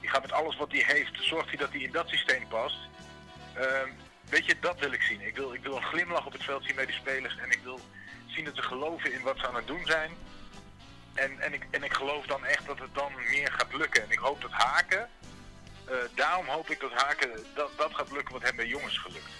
[0.00, 2.76] die gaat met alles wat hij heeft, zorgt hij dat hij in dat systeem past.
[3.54, 3.88] Ehm,
[4.28, 5.20] weet je, dat wil ik zien.
[5.20, 7.60] Ik wil, ik wil een glimlach op het veld zien bij die spelers en ik
[7.62, 7.80] wil
[8.26, 10.10] zien dat ze geloven in wat ze aan het doen zijn.
[11.14, 14.02] En, en, ik, en ik geloof dan echt dat het dan meer gaat lukken.
[14.02, 15.08] En ik hoop dat Haken,
[15.84, 19.30] eh, daarom hoop ik dat Haken, dat, dat gaat lukken wat hem bij jongens gelukt.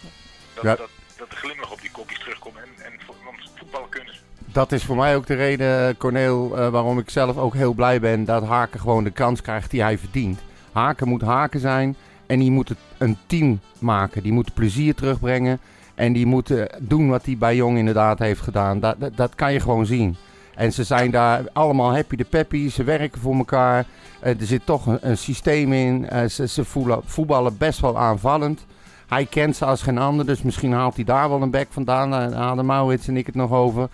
[0.55, 0.77] Dat, Ja.
[0.77, 2.57] dat, dat de glimlach op die kopjes terugkomt.
[2.57, 4.21] En, en, want voetballen kunnen ze.
[4.53, 8.01] Dat is voor mij ook de reden, Corneel, eh, waarom ik zelf ook heel blij
[8.01, 10.41] ben dat Haken gewoon de kans krijgt die hij verdient.
[10.73, 14.23] Haken moet Haken zijn en die moet een team maken.
[14.23, 15.61] Die moet plezier terugbrengen
[15.95, 18.81] en die moet eh, doen wat hij bij Jong inderdaad heeft gedaan.
[18.81, 20.17] Dat, dat, kan je gewoon zien.
[20.55, 23.85] En ze zijn daar allemaal happy de peppy, ze werken voor elkaar.
[24.21, 26.09] Eh, er zit toch een, systeem in.
[26.09, 28.65] Eh, ze ze voelen, voetballen best wel aanvallend.
[29.09, 32.11] Hij kent ze als geen ander, dus misschien haalt hij daar wel een bek vandaan.
[32.11, 33.89] Daar hadden Maurits en ik het nog over.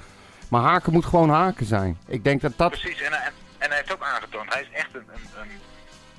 [0.52, 1.98] Maar Haken moet gewoon Haken zijn.
[2.06, 2.70] Ik denk dat dat...
[2.70, 5.50] Precies, en, en, en hij heeft ook aangetoond, hij is echt een, een,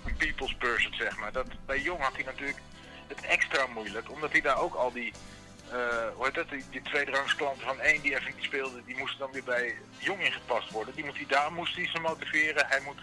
[0.06, 1.32] een, people's person, zeg maar.
[1.32, 2.58] Dat, bij Jong had hij natuurlijk
[3.08, 5.14] het extra moeilijk, omdat hij daar ook al die,
[5.72, 5.78] eh
[6.16, 6.82] hoe dat, die, die
[7.58, 10.96] van één die even niet speelde, die moesten dan weer bij Jong ingepast worden.
[10.96, 12.66] Die moet hij, daar moest hij ze motiveren.
[12.68, 13.00] Hij moet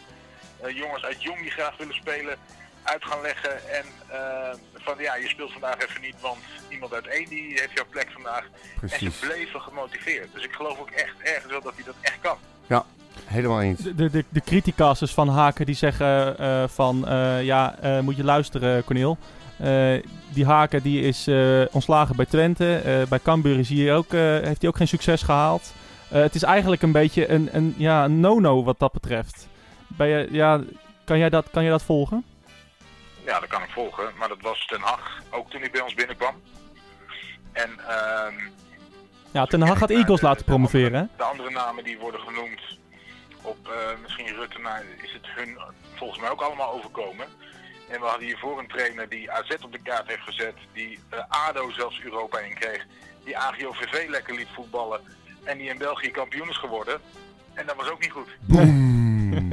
[0.60, 2.38] eh, jongens uit Jong die graag willen spelen
[2.82, 6.38] uit gaan leggen en eh, van ja, je speelt vandaag even niet, want
[6.68, 8.44] iemand uit één die heeft jouw plek vandaag.
[8.80, 10.28] En ze bleven gemotiveerd.
[10.34, 12.36] Dus ik geloof ook echt ergens wel dat hij dat echt kan.
[12.66, 12.84] Ja,
[13.24, 13.80] helemaal eens.
[13.80, 18.16] De, de, de, de criticasters van Haken die zeggen eh, van eh, ja, eh, moet
[18.16, 19.18] je luisteren Corneel.
[19.58, 22.76] Eh, die Haken die is eh, ontslagen bij Twente.
[22.76, 25.72] Eh, bij Cambuur is hij ook, eh, heeft hij ook geen succes gehaald.
[26.08, 29.48] Eh, het is eigenlijk een beetje een, een, ja, een no-no wat dat betreft.
[29.86, 30.60] Ben je, ja,
[31.04, 32.24] kan, jij dat, kan jij dat volgen?
[33.24, 34.12] Ja, dat kan ik volgen.
[34.18, 36.42] Maar dat was Ten Hag ook toen hij bij ons binnenkwam.
[37.52, 38.34] En ehm,
[39.32, 40.92] Ja, Ten Hag gaat Eagles de- laten de promoveren.
[40.92, 40.98] hè?
[40.98, 42.60] andere- De andere namen die worden genoemd
[43.42, 45.58] op eh, misschien Rutte, nou is het hun
[45.94, 47.26] volgens mij ook allemaal overkomen.
[47.88, 51.18] En we hadden hiervoor een trainer die AZ op de kaart heeft gezet, die eh,
[51.28, 52.86] ADO zelfs Europa in kreeg,
[53.24, 55.00] die AGOVV lekker liet voetballen
[55.44, 57.00] en die in België kampioen is geworden.
[57.54, 58.28] En dat was ook niet goed.
[58.40, 58.88] Boom.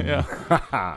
[0.02, 0.24] Ja.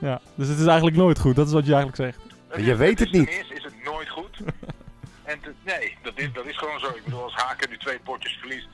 [0.00, 1.36] ja, dus het is eigenlijk nooit goed.
[1.36, 2.64] Dat is wat je eigenlijk zegt.
[2.66, 3.26] Je weet het niet.
[3.26, 4.36] Ten eerste is het nooit goed.
[5.30, 6.86] en te- nee, dat is, dat is gewoon zo.
[6.86, 8.68] Ik bedoel, als Haken nu twee potjes verliest,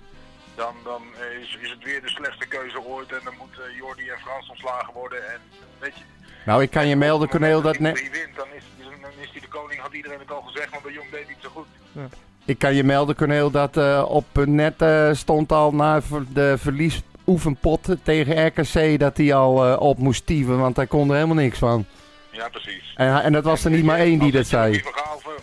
[0.54, 1.02] dan, dan
[1.40, 3.12] is, is het weer de slechtste keuze ooit.
[3.12, 5.32] En dan moet eh, Jordi en Frans ontslagen worden.
[5.32, 5.40] En
[5.78, 6.04] weet je,
[6.46, 7.76] Nou, ik kan je melden, Corneel, dat...
[7.76, 10.30] hij Ne drie wint, dan is, is, dan is hij de koning, had iedereen het
[10.32, 11.66] al gezegd, maar bij Jong deed hij het zo goed.
[12.44, 16.00] ik kan je melden, Corneel, dat eh, op net eh, stond al na
[16.32, 16.54] de
[17.30, 18.98] verliesoefenpot tegen RKC...
[19.00, 21.86] dat hij al eh, op moest tieven, want hij kon er helemaal niks van.
[22.30, 22.92] Ja, precies.
[22.96, 24.82] En, en dat was er niet maar één die dat zei.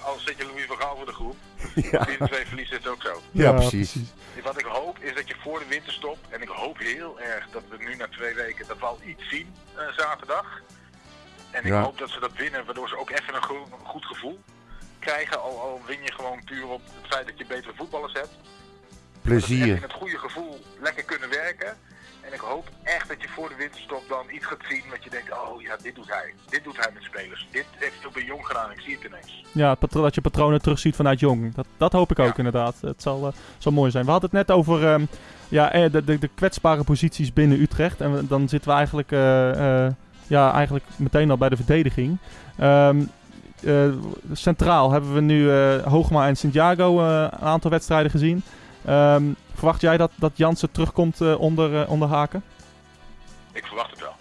[0.05, 1.35] Als zet je Louis van Gaal voor de groep,
[1.91, 3.21] Ja, twee verliest, is het ook zo.
[3.31, 3.95] ja, precies.
[4.43, 7.63] Wat ik hoop is dat je voor de winterstop, en ik hoop heel erg dat
[7.69, 10.61] we nu na twee weken dat we al iets zien eh, zaterdag.
[11.51, 11.81] En ik Ja.
[11.83, 14.39] hoop dat ze dat winnen, waardoor ze ook even een, go- een goed gevoel
[14.99, 15.41] krijgen.
[15.41, 18.33] Al, al win je gewoon puur op het feit dat je betere voetballers hebt.
[19.23, 19.75] Plezier.
[19.75, 21.67] in het goede gevoel lekker kunnen werken.
[22.21, 25.09] En ik hoop echt dat je voor de winterstop dan iets gaat zien wat je
[25.09, 26.33] denkt, oh ja, dit doet hij.
[26.49, 27.47] Dit doet hij met spelers.
[27.51, 29.43] Dit heeft hij ook bij Jong gedaan, ik zie het ineens.
[29.51, 31.55] Ja, dat je patronen terugziet vanuit Jong.
[31.55, 32.33] Dat, dat hoop ik ook Ja.
[32.37, 32.75] inderdaad.
[32.81, 34.05] Het zal, eh, zal mooi zijn.
[34.05, 35.05] We hadden het net over ehm,
[35.47, 38.01] ja, eh, de, de, de kwetsbare posities binnen Utrecht.
[38.01, 39.91] En dan zitten we eigenlijk, eh, eh,
[40.27, 42.17] ja, eigenlijk meteen al bij de verdediging.
[42.57, 43.01] Ehm,
[43.63, 43.89] eh,
[44.33, 48.43] centraal hebben we nu eh, Hoogma en Santiago eh, een aantal wedstrijden gezien.
[48.85, 52.43] Ehm, verwacht jij dat, dat Jansen terugkomt eh, onder, eh, onder Haken?
[53.51, 54.15] Ik verwacht het wel.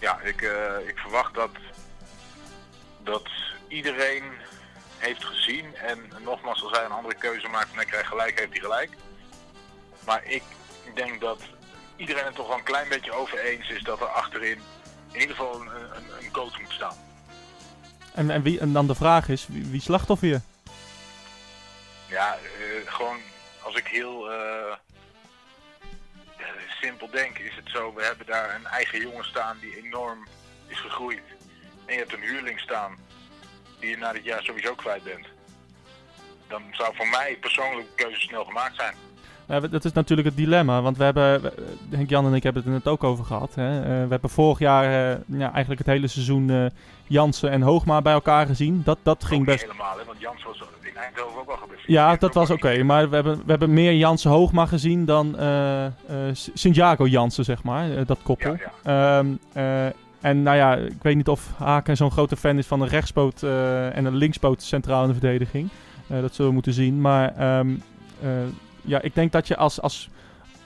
[0.00, 1.50] Ja, ik, eh, ik verwacht dat,
[3.02, 3.28] dat
[3.68, 4.22] iedereen
[4.98, 5.76] heeft gezien.
[5.76, 8.90] En nogmaals, als hij een andere keuze maakt en hij krijgt gelijk, heeft hij gelijk.
[10.06, 10.42] Maar ik
[10.94, 11.40] denk dat
[11.96, 14.58] iedereen het toch wel een klein beetje over eens is dat er achterin
[15.12, 16.96] in ieder geval een, een, een coach moet staan.
[18.14, 20.40] En, en, wie, en dan de vraag is, wie, wie slachtoffer je?
[22.14, 23.16] Ja, eh, gewoon
[23.62, 24.72] als ik heel eh,
[26.36, 26.46] eh,
[26.80, 27.94] simpel denk, is het zo.
[27.94, 30.26] We hebben daar een eigen jongen staan die enorm
[30.66, 31.22] is gegroeid.
[31.86, 32.96] En je hebt een huurling staan
[33.80, 35.26] die je na dit jaar sowieso kwijt bent.
[36.48, 38.94] Dan zou voor mij persoonlijk de keuze snel gemaakt zijn.
[39.70, 42.70] Dat is natuurlijk het dilemma, want we hebben, we- Henk Jan en ik hebben het
[42.72, 43.54] er net ook over gehad.
[43.54, 43.80] Hè?
[43.82, 46.66] Eh, we hebben vorig jaar eh, ja, eigenlijk het hele seizoen eh,
[47.06, 48.82] Jansen en Hoogma bij elkaar gezien.
[48.84, 49.60] Dat, dat ging best...
[49.62, 50.62] helemaal, hè, want Jans was
[50.94, 51.88] in Eindhoven ook al geblesseerd.
[51.92, 55.86] Ja, dat was oké, maar we hebben, we hebben meer Jansen Hoogma gezien dan eh,
[56.32, 58.56] S- Santiago Jansen, zeg maar, eh, dat koppel.
[58.82, 59.86] Ja, Ehm, eh,
[60.20, 63.42] en nou ja, ik weet niet of Haken zo'n grote fan is van een rechtspoot
[63.42, 65.68] en een linkspoot centraal in de verdediging.
[66.06, 67.00] Dat zullen we moeten zien.
[67.00, 67.68] Maar ehm,
[68.22, 68.28] eh,
[68.82, 70.08] ja, ik denk dat je als, als,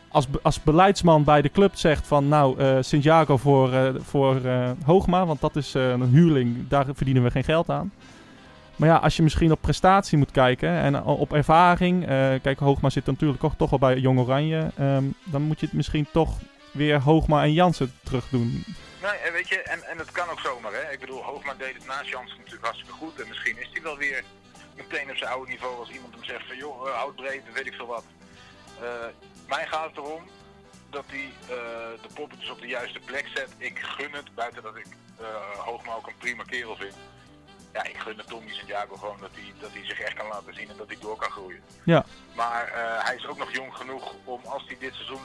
[0.08, 3.70] als, als beleidsman bij de club zegt van nou, eh Santiago voor,
[4.02, 4.36] voor
[4.84, 7.92] Hoogma, want dat is een huurling, daar verdienen we geen geld aan.
[8.78, 12.06] Maar ja, als je misschien op prestatie moet kijken en op ervaring.
[12.06, 12.08] eh,
[12.42, 14.70] kijk, Hoogma zit natuurlijk toch, toch al bij Jong Oranje.
[14.76, 16.38] ehm, dan moet je het misschien toch
[16.70, 18.64] weer Hoogma en Jansen terug doen.
[19.02, 20.92] Nee, en weet je, en, en het kan ook zomaar, hè.
[20.92, 23.20] Ik bedoel, Hoogma deed het naast Jansen natuurlijk hartstikke goed.
[23.20, 24.24] En misschien is hij wel weer
[24.76, 27.66] meteen op zijn oude niveau als iemand hem zegt van, joh, uh, oud breed, weet
[27.66, 28.04] ik veel wat.
[28.80, 28.88] Eh,
[29.48, 30.22] mij gaat het erom
[30.90, 31.56] dat hij eh,
[32.02, 33.48] de poppetjes op de juiste plek zet.
[33.58, 34.86] Ik gun het, buiten dat ik
[35.18, 35.26] eh,
[35.58, 36.94] Hoogma ook een prima kerel vind.
[37.78, 40.54] Ja, ik gun het Tommy Santiago gewoon dat hij, dat hij zich echt kan laten
[40.54, 41.60] zien en dat hij door kan groeien.
[41.82, 42.04] Ja.
[42.34, 45.20] Maar eh, hij is ook nog jong genoeg om als hij dit seizoen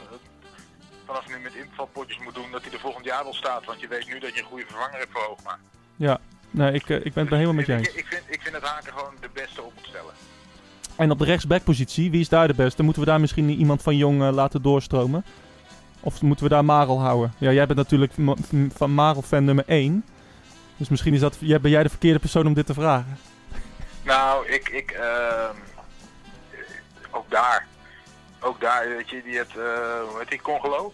[1.06, 3.66] vanaf nu met invalpotjes moet doen, dat hij er volgend jaar wel staat.
[3.66, 5.58] Want je weet nu dat je een goede vervanger hebt voor Hoogma.
[5.96, 6.20] Ja,
[6.52, 7.96] nee, ik, eh, ik ben het er helemaal met je ik, eens.
[7.96, 10.14] ik, vind, ik vind dat Haken gewoon de beste op moet stellen.
[10.96, 12.84] En op de rechtsbackpositie, wie is daar de beste?
[12.84, 15.26] Moeten we daar misschien iemand van Jong eh, laten doorstromen?
[16.00, 17.34] Of moeten we daar Marel houden?
[17.38, 18.14] Ja, jij bent natuurlijk
[18.74, 20.04] van Marel fan nummer 1.
[20.78, 23.18] Dus misschien is dat, jij, ben jij de verkeerde persoon om dit te vragen.
[24.04, 25.56] Nou, ik, ik ehm,
[26.52, 26.58] eh,
[27.12, 27.68] ook daar.
[28.40, 29.56] Ook daar, weet je, die het, eh
[30.10, 30.94] hoe heet die, Congolo?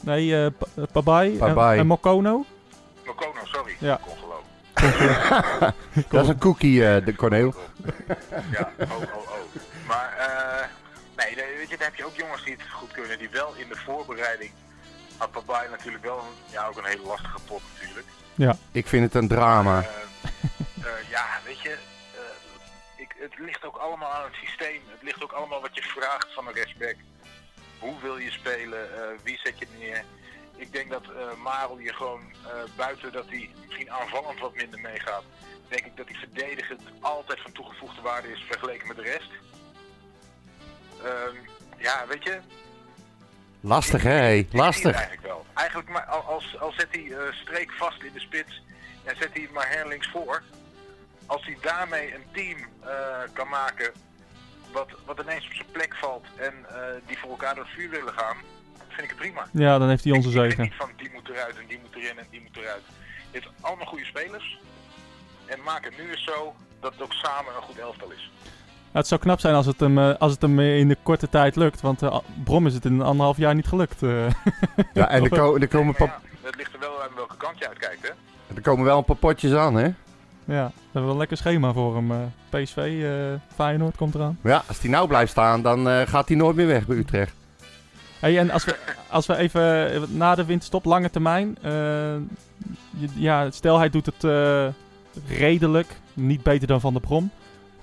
[0.00, 0.52] Nee, eh eh,
[0.92, 2.44] Pabai en, en Mokono.
[3.06, 3.76] Mokono, sorry.
[3.78, 4.00] Ja.
[4.02, 4.42] Congolo.
[6.10, 7.54] Dat is een cookie, eh, de Corneel.
[8.50, 9.38] Ja, oh, oh, oh.
[9.86, 10.68] Maar, eh,
[11.16, 13.54] nee, nee, weet je, daar heb je ook jongens die het goed kunnen, die wel
[13.56, 14.50] in de voorbereiding
[15.16, 18.06] had Pabai natuurlijk wel, een, ja, ook een hele lastige pot natuurlijk.
[18.72, 19.78] Ik vind het een drama.
[19.78, 19.86] Eh,
[20.86, 22.20] eh, ja, weet je, eh,
[22.96, 24.80] ik, het ligt ook allemaal aan het systeem.
[24.90, 26.96] Het ligt ook allemaal wat je vraagt van een rechtsback.
[27.78, 28.94] Hoe wil je spelen?
[29.02, 30.04] eh, wie zet je neer?
[30.56, 34.80] Ik denk dat eh Marel hier gewoon eh, buiten dat hij misschien aanvallend wat minder
[34.80, 35.22] meegaat,
[35.68, 39.30] denk ik dat hij verdedigend altijd van toegevoegde waarde is vergeleken met de rest.
[41.04, 41.36] Ehm,
[41.76, 42.40] ja, weet je,
[43.64, 44.10] Lastig, hè?
[44.10, 44.92] het Lastig.
[44.94, 45.46] eigenlijk wel.
[45.54, 48.62] Eigenlijk maar al- als, als zet hij eh, streek vast in de spits
[49.04, 50.42] en zet hij het maar herlinks voor.
[51.26, 52.88] Als hij daarmee een team eh,
[53.32, 53.92] kan maken
[54.72, 57.90] wat, wat ineens op zijn plek valt en eh, die voor elkaar door het vuur
[57.90, 58.36] willen gaan,
[58.88, 59.46] vind ik het prima.
[59.52, 60.62] Ja, dan heeft hij onze Ik- ik vind zegen.
[60.64, 62.82] niet van die moet eruit en die moet erin en die moet eruit.
[63.30, 64.58] Je hebt allemaal goede spelers.
[65.46, 68.30] En maak het nu eens zo dat het ook samen een goed elftal is.
[68.94, 71.28] Het zou knap zijn als het hem, eh, als het hem eh, in de korte
[71.28, 71.80] tijd lukt.
[71.80, 74.02] Want eh, Brom is het in een anderhalf jaar niet gelukt.
[74.02, 74.10] eh.
[74.92, 77.68] Ja, en er, ko- er, komen ja, het ligt er wel aan welke kant je
[77.68, 78.54] uitkijkt, hè?
[78.54, 79.84] er komen wel een paar potjes aan, hè?
[80.44, 82.10] ja, we hebben wel een lekker schema voor hem.
[82.10, 82.16] eh.
[82.50, 84.38] PSV, eh, Feyenoord komt eraan.
[84.42, 87.34] Ja, als die nou blijft staan, dan eh, gaat hij nooit meer weg bij Utrecht.
[88.18, 88.76] Hey, en als we,
[89.08, 91.56] als we even na de winterstop, lange termijn.
[91.62, 92.14] eh,
[93.14, 94.66] ja, stel hij doet het eh,
[95.28, 97.30] redelijk, niet beter dan Van der Brom.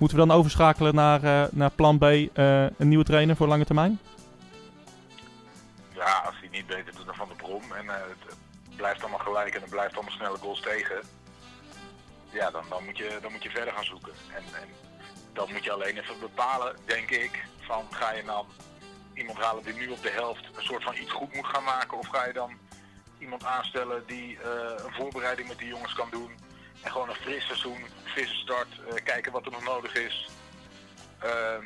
[0.02, 3.64] Moeten we dan overschakelen naar, eh, naar plan B, eh, een nieuwe trainer voor lange
[3.64, 4.00] termijn?
[5.94, 8.30] Ja, als hij niet beter doet dan Van de Brom en eh, het,
[8.68, 11.00] het blijft allemaal gelijk en er blijft allemaal snelle goals tegen.
[12.30, 14.12] Ja, dan, dan, moet, je, dan moet je verder gaan zoeken.
[14.34, 14.68] En, en
[15.32, 18.46] dan moet je alleen even bepalen, denk ik, van ga je dan
[19.14, 21.98] iemand halen die nu op de helft een soort van iets goed moet gaan maken?
[21.98, 22.52] Of ga je dan
[23.18, 24.38] iemand aanstellen die
[24.84, 26.30] een voorbereiding met die jongens kan doen?
[26.82, 30.28] En gewoon een fris seizoen, frisse start, eh, kijken wat er nog nodig is.
[31.18, 31.62] Ehm,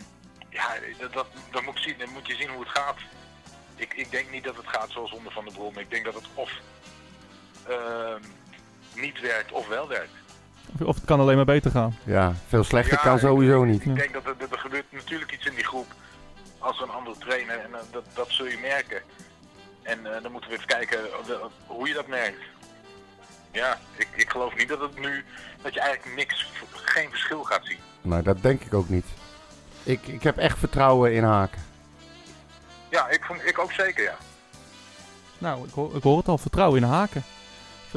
[0.49, 2.97] ja, dat, dat, dat moet, ik zien, dan moet je zien hoe het gaat.
[3.77, 5.79] Ik, ik denk niet dat het gaat zoals onder Van der Brom.
[5.79, 6.51] Ik denk dat het of
[7.69, 8.23] ehm,
[8.95, 10.15] niet werkt of wel werkt.
[10.83, 11.99] Of, het kan alleen maar beter gaan.
[12.05, 13.85] Ja, veel slechter Ja, kan sowieso ik, niet.
[13.85, 15.87] Ik denk dat er, dat er gebeurt natuurlijk iets in die groep
[16.59, 19.03] als een andere trainer en eh, dat, dat zul je merken.
[19.83, 20.99] En eh, dan moeten we even kijken
[21.67, 22.39] hoe je dat merkt.
[23.57, 25.25] Ja, ik, ik geloof niet dat het nu,
[25.63, 27.79] dat je eigenlijk niks, geen verschil gaat zien.
[28.03, 29.07] Nou, dat denk ik ook niet.
[29.83, 31.61] Ik, ik heb echt vertrouwen in Haken.
[32.91, 34.17] Ja, ik, vond, ik ook zeker, ja.
[35.39, 36.39] Nou, ik hoor, ik hoor het al.
[36.39, 37.23] Vertrouwen in haken.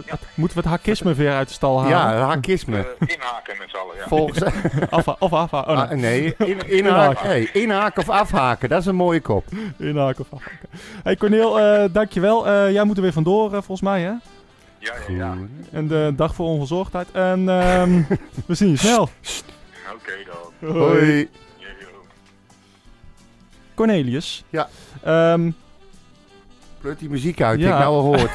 [0.05, 0.17] Ja.
[0.35, 2.17] moeten we het hakisme weer uit de stal halen?
[2.17, 2.77] Ja, hakisme.
[2.77, 4.07] Eh, inhaken met z'n allen, ja.
[4.07, 4.43] Volgens...
[4.89, 6.35] Afha of afha oh, Ah, nee.
[6.37, 7.27] nee, in, inhaken.
[7.29, 9.45] Hey, inhaken of afhaken, dat is een mooie kop.
[9.77, 10.69] Inhaken of afhaken.
[11.03, 12.47] Hey Corneel, eh, dankjewel.
[12.47, 14.13] Eh, jij moet er weer vandoor volgens mij, hè?
[14.79, 15.33] Ja, ja.
[15.71, 17.11] En de dag voor onverzorgdheid.
[17.11, 18.01] En ehm,
[18.47, 19.09] we zien je snel.
[19.93, 20.13] Oké
[20.61, 20.69] dan.
[20.71, 21.29] Hoi.
[23.73, 24.43] Cornelius.
[24.49, 24.69] Ja.
[25.03, 25.51] Ehm,
[26.81, 28.31] Pleurt die muziek uit, die ik nou al hoort.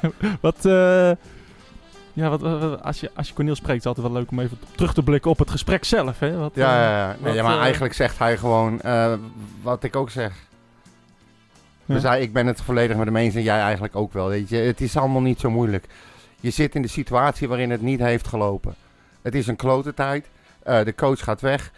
[0.40, 1.10] wat, eh,
[2.12, 4.30] ja, wat, wat- wat- als, je, als je Corneel spreekt, is het altijd wel leuk
[4.30, 6.18] om even terug te blikken op het gesprek zelf.
[6.18, 6.36] Hè?
[6.36, 7.06] Wat, Ja, eh, ja, ja.
[7.12, 9.12] Nee, wat, ja, maar eh, eigenlijk zegt hij gewoon eh,
[9.62, 10.32] wat ik ook zeg.
[11.88, 14.28] Dus hij, ik ben het volledig met hem eens en jij eigenlijk ook wel.
[14.28, 14.56] Weet je.
[14.56, 15.86] Het is allemaal niet zo moeilijk.
[16.40, 18.74] Je zit in de situatie waarin het niet heeft gelopen.
[19.22, 20.28] Het is een klote tijd.
[20.62, 21.72] Eh, de coach gaat weg.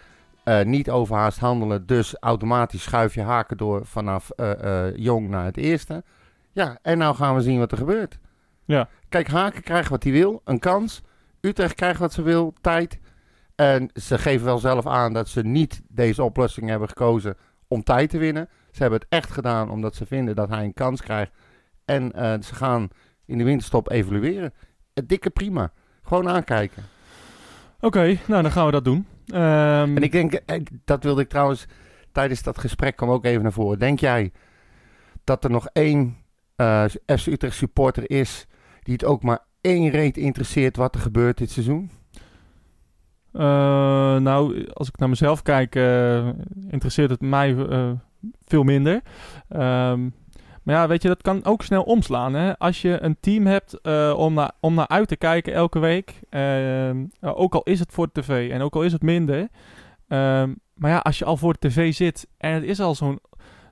[0.44, 1.87] Eh, niet overhaast handelen.
[1.87, 6.03] Dus automatisch schuif je haken door vanaf eh, jong naar het eerste.
[6.53, 8.18] Ja, en nou gaan we zien wat er gebeurt.
[8.64, 8.88] Ja.
[9.09, 10.40] Kijk, Haken krijgt wat hij wil.
[10.44, 11.03] Een kans.
[11.40, 12.55] Utrecht krijgt wat ze wil.
[12.61, 12.99] Tijd.
[13.55, 17.37] En ze geven wel zelf aan dat ze niet deze oplossing hebben gekozen
[17.68, 18.49] om tijd te winnen.
[18.73, 21.33] Ze hebben het echt gedaan omdat ze vinden dat hij een kans krijgt.
[21.85, 22.89] En eh, ze gaan
[23.27, 24.53] in de winterstop evalueren.
[24.95, 25.73] Het dikke prima.
[26.03, 26.83] Gewoon aankijken.
[27.81, 29.07] Oké, nou dan gaan we dat doen.
[29.27, 31.67] Ehm, En ik denk, eh, dat wilde ik trouwens
[32.13, 33.79] tijdens dat gesprek kwam ook even naar voren.
[33.79, 34.33] Denk jij
[35.25, 36.17] dat er nog één
[36.57, 38.47] eh FC Utrecht supporter is
[38.83, 41.91] die het ook maar één reet interesseert wat er gebeurt dit seizoen?
[44.23, 45.75] Nou, als ik naar mezelf kijk,
[46.71, 47.55] interesseert het mij
[48.45, 49.01] veel minder.
[49.49, 50.09] Ehm,
[50.63, 52.35] maar ja, weet je, dat kan ook snel omslaan.
[52.35, 52.59] Hè?
[52.59, 56.21] Als je een team hebt eh, om, naar, om naar uit te kijken elke week,
[56.31, 59.49] ehm, eh, ook al is het voor de tv en ook al is het minder.
[60.09, 63.19] ehm, maar ja, als je al voor de tv zit en het is al zo'n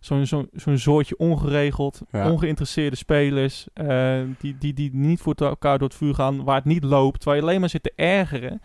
[0.00, 2.30] zo'n zo'n zo'n soortje ongeregeld, Ja.
[2.30, 6.64] ongeïnteresseerde spelers, eh, die, die, die niet voor elkaar door het vuur gaan, waar het
[6.64, 8.60] niet loopt, waar je alleen maar zit te ergeren.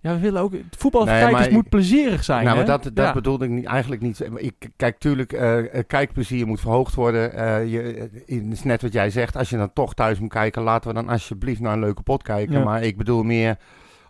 [0.00, 0.52] Ja, we willen ook...
[0.82, 2.64] Maar ik- moet plezierig zijn, nou, hè?
[2.64, 3.12] maar dat, dat Ja.
[3.12, 4.28] bedoelde ik niet, eigenlijk niet.
[4.36, 7.32] Ik, kijk, tuurlijk, eh, kijkplezier moet verhoogd worden.
[7.32, 9.36] Eh, je, het is net wat jij zegt.
[9.36, 12.22] Als je dan toch thuis moet kijken, laten we dan alsjeblieft naar een leuke pot
[12.22, 12.58] kijken.
[12.58, 12.64] Ja.
[12.64, 13.56] Maar ik bedoel meer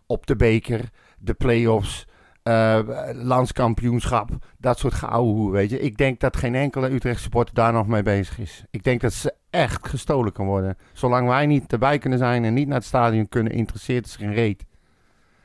[0.07, 0.81] op de beker,
[1.19, 2.07] de play-offs,
[2.43, 2.79] eh,
[3.13, 4.31] landskampioenschap.
[4.59, 5.81] Dat soort geouwehoer, weet je.
[5.81, 8.65] Ik denk dat geen enkele Utrecht supporter daar nog mee bezig is.
[8.71, 10.77] Ik denk dat ze echt gestolen kan worden.
[10.93, 14.35] Zolang wij niet erbij kunnen zijn en niet naar het stadion kunnen, interesseert het geen
[14.35, 14.65] reet.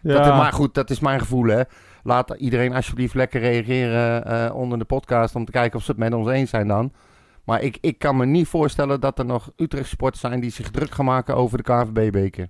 [0.04, 0.14] Ja.
[0.24, 1.62] Dat, maar goed, dat is mijn gevoel, hè.
[2.04, 6.00] Laat iedereen alsjeblieft lekker reageren eh, onder de podcast om te kijken of ze het
[6.00, 6.92] met ons eens zijn dan.
[7.44, 10.72] Maar ik, ik kan me niet voorstellen dat er nog Utrecht supporters zijn die zich
[10.72, 12.48] druk gaan maken over de KVB-beker.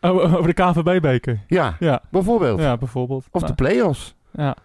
[0.00, 1.40] Oh, over de KVB-beker.
[1.46, 2.02] Ja, Ja.
[2.10, 2.60] bijvoorbeeld.
[2.60, 3.26] ja, bijvoorbeeld.
[3.30, 4.14] Of Nou, de play-offs.
[4.32, 4.56] ja.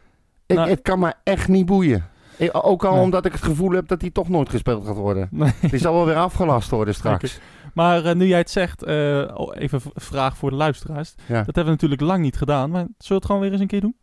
[0.45, 2.05] Ik, Nou- het kan me echt niet boeien.
[2.37, 3.01] Ik- ook al Nee.
[3.03, 5.27] omdat ik het gevoel heb dat die toch nooit gespeeld gaat worden.
[5.31, 5.51] Nee.
[5.69, 7.39] Die zal wel weer afgelast worden straks.
[7.73, 9.19] Maar eh, nu jij het zegt, eh,
[9.53, 11.15] even een vraag voor de luisteraars.
[11.25, 11.33] Ja.
[11.35, 13.67] Dat hebben we natuurlijk lang niet gedaan, maar zullen we het gewoon weer eens een
[13.67, 13.95] keer doen?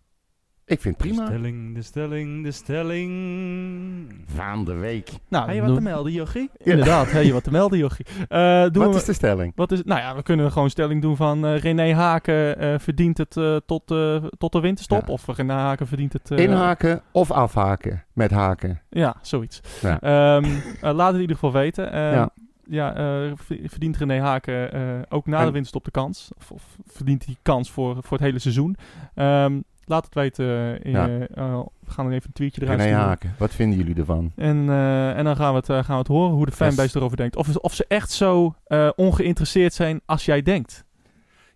[0.73, 1.27] Ik vind het De prima.
[1.27, 4.23] stelling, de stelling, de stelling.
[4.27, 5.11] Van de week.
[5.29, 6.51] Nou, Heb je wat te melden, Jochie?
[6.59, 8.07] Inderdaad, heb je wat te melden, jochie.
[8.29, 9.53] Eh, doen Wat we, is de stelling?
[9.57, 9.83] wat is?
[9.85, 13.57] Nou ja, we kunnen gewoon stelling doen van eh, René Haken eh, verdient het eh,
[13.67, 15.07] tot, eh, tot de winterstop.
[15.07, 15.13] Ja.
[15.13, 16.31] Of René Haken verdient het...
[16.31, 18.81] eh, Inhaken of afhaken met haken.
[18.91, 19.61] Ja, zoiets.
[19.83, 20.01] Ja.
[20.01, 20.45] Ehm,
[20.81, 21.93] eh, laat het in ieder geval weten.
[21.93, 22.31] Ehm, Ja.
[22.65, 23.33] ja, eh,
[23.65, 26.31] verdient René Haken eh, ook na En- de winststop de kans?
[26.39, 28.77] Of, of verdient hij kans voor, voor het hele seizoen?
[29.15, 30.83] Ehm, laat het weten.
[30.83, 31.09] In, Ja.
[31.09, 32.99] eh, eh, we gaan er even een tweetje eruit sturen.
[32.99, 34.33] Haken, wat vinden jullie ervan?
[34.37, 36.95] En, eh, en dan gaan we, het, gaan we het horen hoe de fanbase Yes.
[36.95, 37.37] erover denkt.
[37.37, 38.55] Of, of ze echt zo
[38.97, 40.85] ongeïnteresseerd zijn als jij denkt.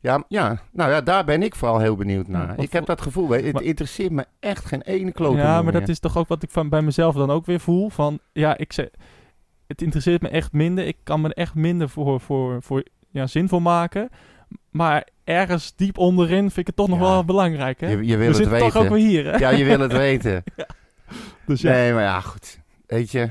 [0.01, 2.47] Ja, ja, nou ja, daar ben ik vooral heel benieuwd naar.
[2.57, 5.73] Wat ik heb dat gevoel, het Maar- interesseert me echt geen ene klote ja, maar
[5.73, 7.89] dat is toch ook wat ik van bij mezelf dan ook weer voel.
[7.91, 8.89] Van ja, ik zeg,
[9.67, 10.87] het interesseert me echt minder.
[10.87, 14.09] Ik kan me er echt minder voor, voor, voor ja, zinvol maken.
[14.77, 17.05] Maar ergens diep onderin vind ik het toch nog Ja.
[17.05, 17.81] wel belangrijk.
[17.81, 17.89] Hè?
[17.91, 18.69] Je, je wil We het weten.
[18.73, 19.25] toch ook weer hier.
[19.33, 19.37] Hè?
[19.39, 20.43] Ja, je wil het weten.
[21.47, 21.71] Dus ja.
[21.73, 22.61] Nee, maar ja, goed.
[22.87, 23.29] weet je,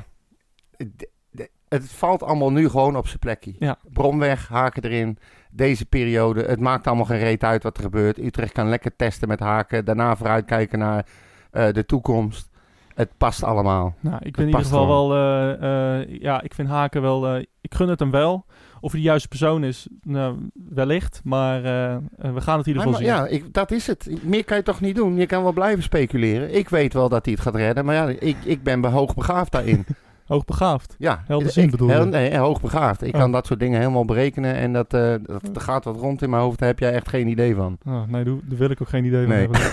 [1.69, 3.53] het valt allemaal nu gewoon op zijn plekje.
[3.59, 3.77] Ja.
[3.93, 5.17] Bromweg, haken erin.
[5.51, 8.17] Deze periode, het maakt allemaal geen reet uit wat er gebeurt.
[8.17, 9.85] Utrecht kan lekker testen met haken.
[9.85, 11.05] Daarna vooruitkijken naar
[11.51, 12.49] eh, de toekomst.
[12.95, 13.95] Het past allemaal.
[13.99, 15.13] Nou, ik ben Dat in ieder geval wel...
[15.13, 17.37] eh, eh, ja, ik vind Haken wel...
[17.37, 18.45] ik gun het hem wel.
[18.85, 20.37] Of hij de juiste persoon is, nou,
[20.69, 21.21] wellicht.
[21.23, 21.99] Maar eh, eh,
[22.33, 23.07] we gaan het in ieder geval zien.
[23.07, 24.09] ja, ik, dat is het.
[24.23, 25.15] Meer kan je toch niet doen.
[25.17, 26.55] Je kan wel blijven speculeren.
[26.55, 27.85] Ik weet wel dat hij het gaat redden.
[27.85, 29.85] Maar ja, ik, ik ben be- hoogbegaafd daarin.
[30.25, 30.95] Hoogbegaafd.
[30.97, 31.93] Ja, Helderziend ik- bedoel je?
[31.93, 33.01] heel- Nee, hoogbegaafd.
[33.01, 33.19] Ik Oh.
[33.19, 34.55] kan dat soort dingen helemaal berekenen.
[34.55, 36.59] En dat, eh, dat, er gaat wat rond in mijn hoofd.
[36.59, 37.77] Daar heb jij echt geen idee van.
[37.87, 39.59] Oh, nee, daar wil ik ook geen idee van hebben.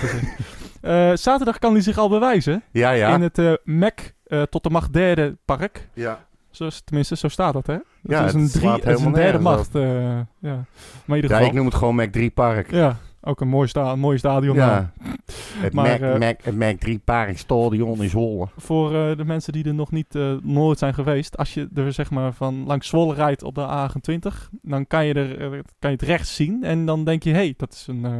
[0.81, 2.63] Eh, zaterdag kan hij zich al bewijzen.
[2.71, 3.13] Ja, ja.
[3.15, 5.87] In het eh Mac eh, tot de macht derde park.
[5.93, 6.25] ja.
[6.51, 7.77] Zo, tenminste, zo staat dat, hè?
[8.03, 9.75] Dat Ja, is een, het drie, het is een derde macht.
[9.75, 9.83] eh,
[10.39, 10.65] ja.
[11.05, 11.45] Maar in ieder ja, geval...
[11.45, 12.71] ik noem het gewoon Mac 3 Park.
[12.71, 14.55] Ja, ook een mooi, sta een mooi stadion.
[14.55, 14.91] Ja.
[15.57, 18.47] Het, Maar, Mac, eh, Mac, het Mac 3 Park Stadion in Zwolle.
[18.57, 21.37] Voor eh, de mensen die er nog niet eh, nooit zijn geweest.
[21.37, 24.49] Als je er zeg maar van langs Zwolle rijdt op de A28.
[24.61, 25.49] Dan kan je, er, eh,
[25.79, 26.63] kan je het rechts zien.
[26.63, 28.11] En dan denk je, hé, hey, dat is een eh,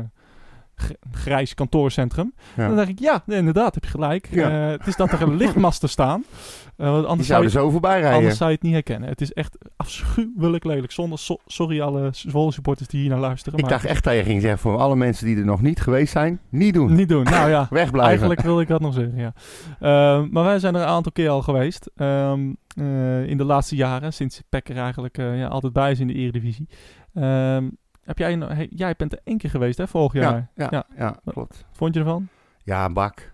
[1.12, 2.34] grijs kantoorcentrum.
[2.56, 2.68] Ja.
[2.68, 4.28] Dan denk ik, ja, nee, inderdaad, heb je gelijk.
[4.32, 4.50] Ja.
[4.50, 6.24] Eh, het is dat er lichtmasten staan.
[6.78, 8.18] Eh, want anders, zou je, zo voorbij rijden.
[8.18, 9.10] anders zou je het niet herkennen.
[9.10, 10.92] Het is echt afschuwelijk lelijk.
[10.92, 13.58] Zonder, so- sorry alle Zwolle supporters die hier naar luisteren.
[13.60, 15.82] Ik maar dacht echt dat je ging zeggen voor alle mensen die er nog niet
[15.82, 16.40] geweest zijn.
[16.50, 16.94] Niet doen.
[16.96, 17.24] niet doen.
[17.24, 18.10] Nou ja, Wegblijven.
[18.10, 19.34] Eigenlijk wilde ik dat nog zeggen, ja.
[19.80, 21.90] Ehm, maar wij zijn er een aantal keer al geweest.
[21.96, 26.00] Ehm, eh, in de laatste jaren, sinds Peck er eigenlijk eh, ja, altijd bij is
[26.00, 26.68] in de Eredivisie.
[27.14, 27.68] Ehm,
[28.04, 30.50] heb jij, jij bent er één keer geweest, hè, vorig jaar.
[30.56, 31.16] ja, ja, Ja.
[31.26, 31.66] klopt.
[31.72, 32.28] Vond je ervan?
[32.64, 33.32] Ja, een bak.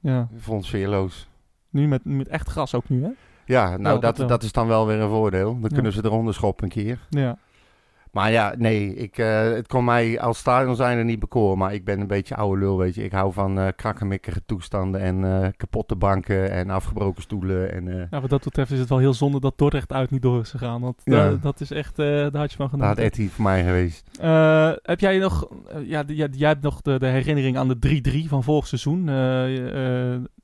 [0.00, 1.28] Ja, Ik vond het sfeerloos.
[1.70, 3.10] nu met, met echt gras ook nu, hè?
[3.44, 5.60] Ja, nou, dat, dat dat is dan wel weer een voordeel.
[5.60, 6.98] Dan kunnen ze eronder schoppen een keer.
[7.08, 7.36] Ja.
[8.12, 11.58] Maar ja, nee, ik, eh, het kon mij als stadion zijn er niet bekoren.
[11.58, 13.04] Maar ik ben een beetje oude lul, weet je.
[13.04, 17.72] Ik hou van eh krakkemikkige toestanden en eh, kapotte banken en afgebroken stoelen.
[17.72, 20.40] En, ja, wat dat betreft is het wel heel zonde dat Dordrecht uit niet door
[20.40, 20.80] is gegaan.
[20.80, 21.30] Want Ja.
[21.40, 23.04] dat is echt, daar had je van daar had genoten.
[23.04, 24.18] Etty voor mij geweest.
[24.82, 25.48] Heb jij nog,
[25.84, 29.06] ja, jij hebt nog de, de herinnering aan de 3-3 van vorig seizoen.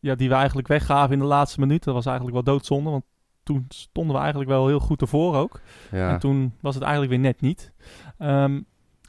[0.01, 1.85] ja, die we eigenlijk weggaven in de laatste minuut.
[1.85, 3.05] Dat was eigenlijk wel doodzonde, want
[3.47, 5.61] toen stonden we eigenlijk wel heel goed ervoor ook.
[5.91, 6.11] Ja.
[6.13, 7.73] En toen was het eigenlijk weer net niet.
[8.19, 8.61] Ehm,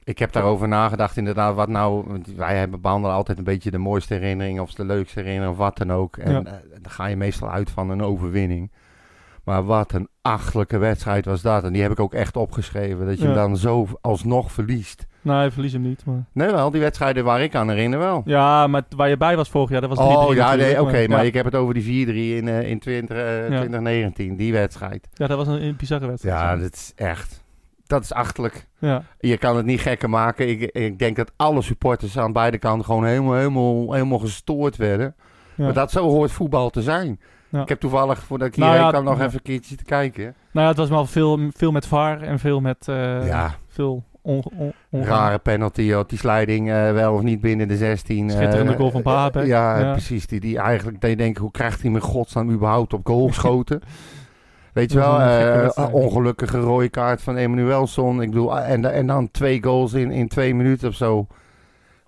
[0.04, 2.22] Ik heb daarover nagedacht, inderdaad, wat nou...
[2.36, 5.78] Wij hebben behandelen altijd een beetje de mooiste herinnering of de leukste herinnering of wat
[5.78, 6.18] dan ook.
[6.18, 6.44] En Ja.
[6.44, 8.72] eh, dan ga je meestal uit van een overwinning.
[9.44, 11.64] Maar wat een achtelijke wedstrijd was dat.
[11.64, 13.06] En die heb ik ook echt opgeschreven.
[13.06, 13.26] Dat je Ja.
[13.28, 15.06] hem dan zo alsnog verliest.
[15.28, 16.06] Nou, je verliest hem niet.
[16.06, 16.26] Maar...
[16.34, 18.22] Nee wel, die wedstrijden waar ik aan herinner wel.
[18.26, 21.08] Ja, maar waar je bij was vorig jaar, dat was 3-3 Oh ja, nee, oké,
[21.08, 21.28] maar ja.
[21.28, 23.48] ik heb het over die 4-3 in, eh, in 20, eh, Ja.
[23.48, 25.08] 2019, die wedstrijd.
[25.14, 26.36] Ja, dat was een, een bizarre wedstrijd.
[26.36, 27.44] Ja, dat is echt,
[27.86, 28.68] dat is achterlijk.
[28.80, 29.04] ja.
[29.20, 30.50] Je kan het niet gekker maken.
[30.50, 35.16] Ik, ik denk dat alle supporters aan beide kanten gewoon helemaal, helemaal, helemaal gestoord werden.
[35.56, 35.64] Ja.
[35.64, 37.20] Maar dat zo hoort voetbal te zijn.
[37.50, 37.62] Ja.
[37.62, 39.26] Ik heb toevallig, voordat ik Nou hierheen ja, kwam, nog ja.
[39.26, 40.24] even een keertje te kijken.
[40.24, 44.04] Nou ja, het was wel veel, veel met VAR en veel met eh, ja, veel
[44.28, 48.30] on, on, on- rare penalty, op die sliding eh, wel of niet binnen de 16.
[48.30, 49.46] eh, Schitterende goal van Baabek.
[49.46, 49.92] ja, Ja.
[49.92, 50.28] precies.
[50.28, 53.82] Die, die eigenlijk, dat je denkt, hoe krijgt hij met godsnaam überhaupt op goal geschoten?
[54.74, 58.22] Weet je wel, eh, ongelukkige rode kaart van Emanuelson.
[58.22, 61.28] Ik bedoel, en, en dan twee goals in, in twee minuten of zo.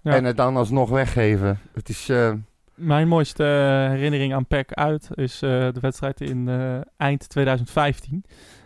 [0.01, 0.13] Ja.
[0.15, 1.59] En het dan alsnog weggeven.
[1.73, 2.31] Het is, eh,
[2.75, 3.43] Mijn mooiste
[3.91, 8.23] herinnering aan PEC uit is eh, de wedstrijd in eh, eind 2015.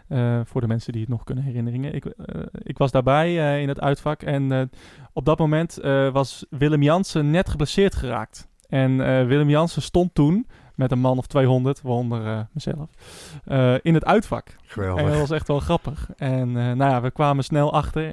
[0.07, 1.95] Eh, voor de mensen die het nog kunnen herinneren.
[1.95, 4.69] Ik, eh, ik was daarbij eh, in het uitvak en
[5.13, 5.79] op dat moment
[6.11, 8.47] was Willem Jansen net geblesseerd geraakt.
[8.69, 8.97] En
[9.27, 12.89] Willem Jansen stond toen met een man of 200, waaronder mezelf,
[13.81, 14.55] in het uitvak.
[14.75, 16.09] En dat was echt wel grappig.
[16.17, 18.07] En nou ja, we kwamen snel achter.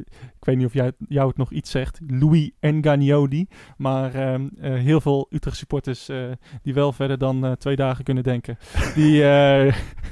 [0.00, 2.00] Ik weet niet of jij, jou het nog iets zegt.
[2.06, 3.46] Louis Ngagnodi.
[3.76, 4.12] Maar
[4.60, 6.10] heel veel Utrecht supporters
[6.62, 8.58] die wel verder dan twee dagen kunnen denken.
[8.94, 9.22] Die,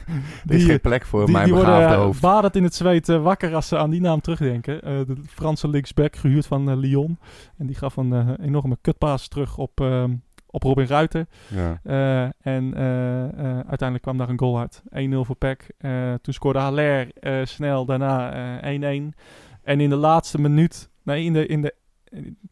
[0.49, 2.21] er is geen plek voor die, mijn die worden hoofd.
[2.21, 4.83] badend in het zweet eh, wakker als ze aan die naam terugdenken.
[4.83, 7.19] Eh, de Franse linksback, gehuurd van eh, Lyon.
[7.59, 10.15] En die gaf een eh, enorme kutpaas terug op, ehm,
[10.47, 11.27] op Robin Ruiter.
[11.49, 11.81] Ja.
[11.83, 12.23] Eh,
[12.55, 14.83] en eh, eh, uiteindelijk kwam daar een goal uit.
[14.91, 15.69] 1-0 voor PEC.
[15.79, 18.75] Eh, toen scoorde Haller eh, snel daarna eh,
[19.11, 19.15] 1-1.
[19.63, 21.75] En in de laatste minuut, nee, in de, in de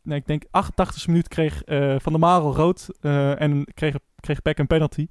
[0.03, 2.89] nee, ik denk 88e minuut kreeg eh, Van der Marel rood.
[3.01, 5.09] eh, en kreeg, kreeg PEC een penalty.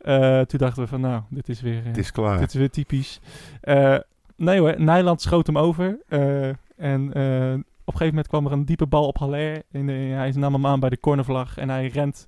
[0.00, 2.38] Eh, toen dachten we van nou, dit is weer, eh, Het is klaar.
[2.38, 3.20] dit is weer typisch.
[3.60, 3.96] Eh,
[4.36, 5.98] nee hoor, Nijland schoot hem over.
[6.08, 7.52] eh, en eh,
[7.84, 9.62] op een gegeven moment kwam er een diepe bal op Haller.
[9.70, 11.56] En, hij nam hem aan bij de cornervlag.
[11.58, 12.26] En hij rent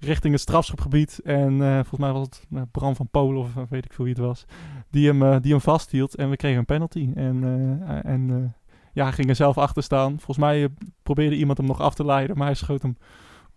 [0.00, 1.20] richting het strafschopgebied.
[1.24, 4.22] En eh, volgens mij was het Bram van Polen of weet ik veel wie het
[4.22, 4.44] was.
[4.90, 6.14] Die hem, die hem vasthield.
[6.14, 7.08] En we kregen een penalty.
[7.14, 7.44] En,
[7.88, 10.10] eh, en eh, ja, hij ging er zelf achter staan.
[10.10, 10.68] Volgens mij
[11.02, 12.36] probeerde iemand hem nog af te leiden.
[12.36, 12.96] Maar hij schoot hem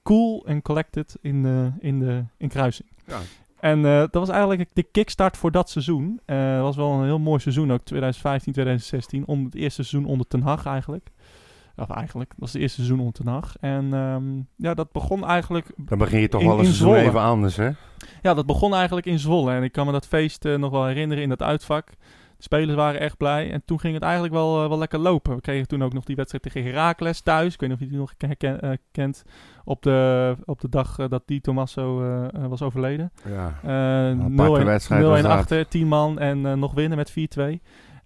[0.03, 2.89] cool en collected in, de in de in kruising.
[3.05, 3.19] Ja.
[3.61, 6.19] En eh, dat was eigenlijk de kickstart voor dat seizoen.
[6.25, 9.25] Eh, Het was wel een heel mooi seizoen ook, 2015, 2016.
[9.27, 11.09] Onder het eerste seizoen onder Ten Hag eigenlijk.
[11.75, 13.55] Of eigenlijk, dat was het eerste seizoen onder Ten Hag.
[13.59, 14.23] En ehm,
[14.67, 17.07] ja, dat begon eigenlijk Dan begin je toch In- wel een in seizoen Zwolle.
[17.07, 17.69] even anders, hè?
[18.21, 19.51] Ja, dat begon eigenlijk in Zwolle.
[19.53, 21.87] En ik kan me dat feest eh, nog wel herinneren in dat uitvak.
[22.43, 23.51] Spelers waren echt blij.
[23.51, 25.35] En toen ging het eigenlijk wel, eh, wel lekker lopen.
[25.35, 27.53] We kregen toen ook nog die wedstrijd tegen Heracles thuis.
[27.53, 29.23] Ik weet niet of je die nog herken- eh, kent.
[29.63, 31.99] Op de, op de dag eh, dat die Tommaso
[32.49, 33.11] was overleden.
[33.29, 33.53] Ja.
[33.63, 33.69] Eh
[34.25, 35.31] aparte 0-1 wedstrijd was 0-1 dat.
[35.31, 37.61] achter, 10 man en nog winnen met 4-2.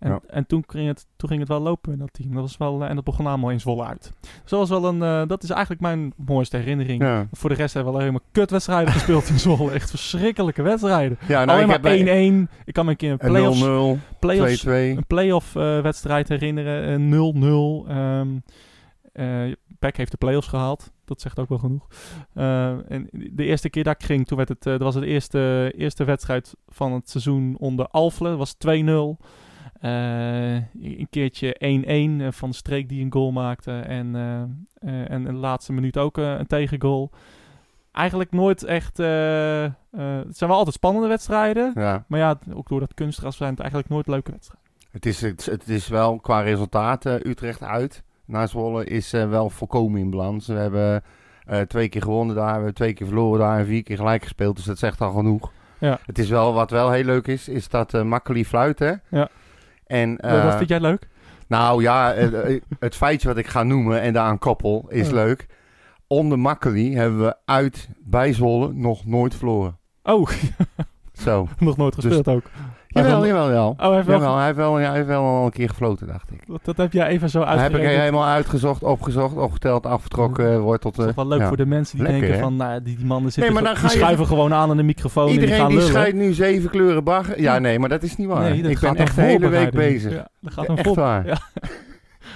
[0.06, 0.20] En, Ja.
[0.28, 2.34] en toen, ging het, toen ging het wel lopen in dat team.
[2.34, 4.14] Dat was wel, eh, en dat begon allemaal in Zwolle uit.
[4.22, 7.02] Dus dat, was wel een, eh, dat is eigenlijk mijn mooiste herinnering.
[7.02, 9.72] Ja, Voor de rest hebben we alleen maar kutwedstrijden gespeeld in Zwolle.
[9.72, 11.18] Echt verschrikkelijke wedstrijden.
[11.28, 12.50] ja nou, alleen ik maar heb bij 1-1.
[12.66, 14.00] Ik kan me een keer een playoffs, 0-0, 2-2.
[14.20, 16.94] playoffs, een playoff eh, wedstrijd herinneren.
[16.94, 17.86] eh, 0-0.
[17.88, 18.28] Ehm
[19.14, 20.92] eh, Peck heeft de playoffs gehaald.
[21.06, 21.88] Dat zegt ook wel genoeg.
[22.34, 25.04] Eh, en de eerste keer dat ik ging, toen werd het, eh, dat was het
[25.04, 28.30] eerste, eerste wedstrijd van het seizoen onder Alfle.
[28.30, 29.18] Dat was 2-0.
[29.80, 33.72] Eh, een keertje 1-1 eh, van de streek die een goal maakte.
[33.72, 37.12] En, eh, en in de laatste minuut ook een tegengoal.
[37.92, 38.98] Eigenlijk nooit echt...
[38.98, 41.72] het zijn wel altijd spannende wedstrijden.
[41.76, 42.06] Ja.
[42.08, 44.70] Maar ja, ook door dat kunstgras zijn het eigenlijk nooit leuke wedstrijden.
[44.92, 50.00] Het is, het, het is wel qua resultaten Utrecht uit naar Zwolle is wel volkomen
[50.00, 50.48] in balans.
[50.48, 51.04] We hebben
[51.68, 54.56] twee keer gewonnen daar, we hebben twee keer verloren daar en vier keer gelijk gespeeld.
[54.56, 55.52] Dus dat zegt al genoeg.
[55.80, 56.00] Ja.
[56.06, 58.94] Het is wel, wat wel heel leuk is, is dat uh, Makkeli fluit hè.
[59.10, 59.30] Ja.
[59.86, 61.08] En, Wat eh, vind jij leuk?
[61.48, 65.14] Nou ja, eh, eh, het feitje wat ik ga noemen en daaraan koppel is Ja.
[65.14, 65.48] leuk.
[66.08, 69.78] Onder Makkeli hebben we uit bij Zwolle nog nooit verloren.
[70.04, 70.30] Oh,
[71.14, 71.48] Zo.
[71.60, 72.44] nog nooit gespeeld ook.
[73.04, 73.70] Jawel, jawel, jawel.
[73.70, 76.08] Oh, hij heeft wel Jawel, hij heeft wel, hij heeft wel al een keer gefloten,
[76.08, 76.44] dacht ik.
[76.48, 80.82] Dat, dat heb jij even zo Dat heb ik helemaal uitgezocht, opgezocht, opgeteld, afgetrokken, wordt
[80.82, 80.96] tot...
[80.96, 81.48] Dat is eh, toch wel leuk ja.
[81.48, 83.82] voor de mensen die Lekker, denken van, nou, die, die mannen zitten Nee, maar dan
[83.82, 86.34] die je- schuiven gewoon aan aan de microfoon en die Iedereen gaan die schrijft nu
[86.34, 87.42] zeven kleuren bagger.
[87.42, 88.50] Ja, nee, maar dat is niet waar.
[88.50, 90.12] Nee, dat ik ben echt de hele week bezig.
[90.12, 90.96] Ja, dat gaat een Echt voor...
[90.96, 91.26] waar.
[91.36, 91.38] Ja.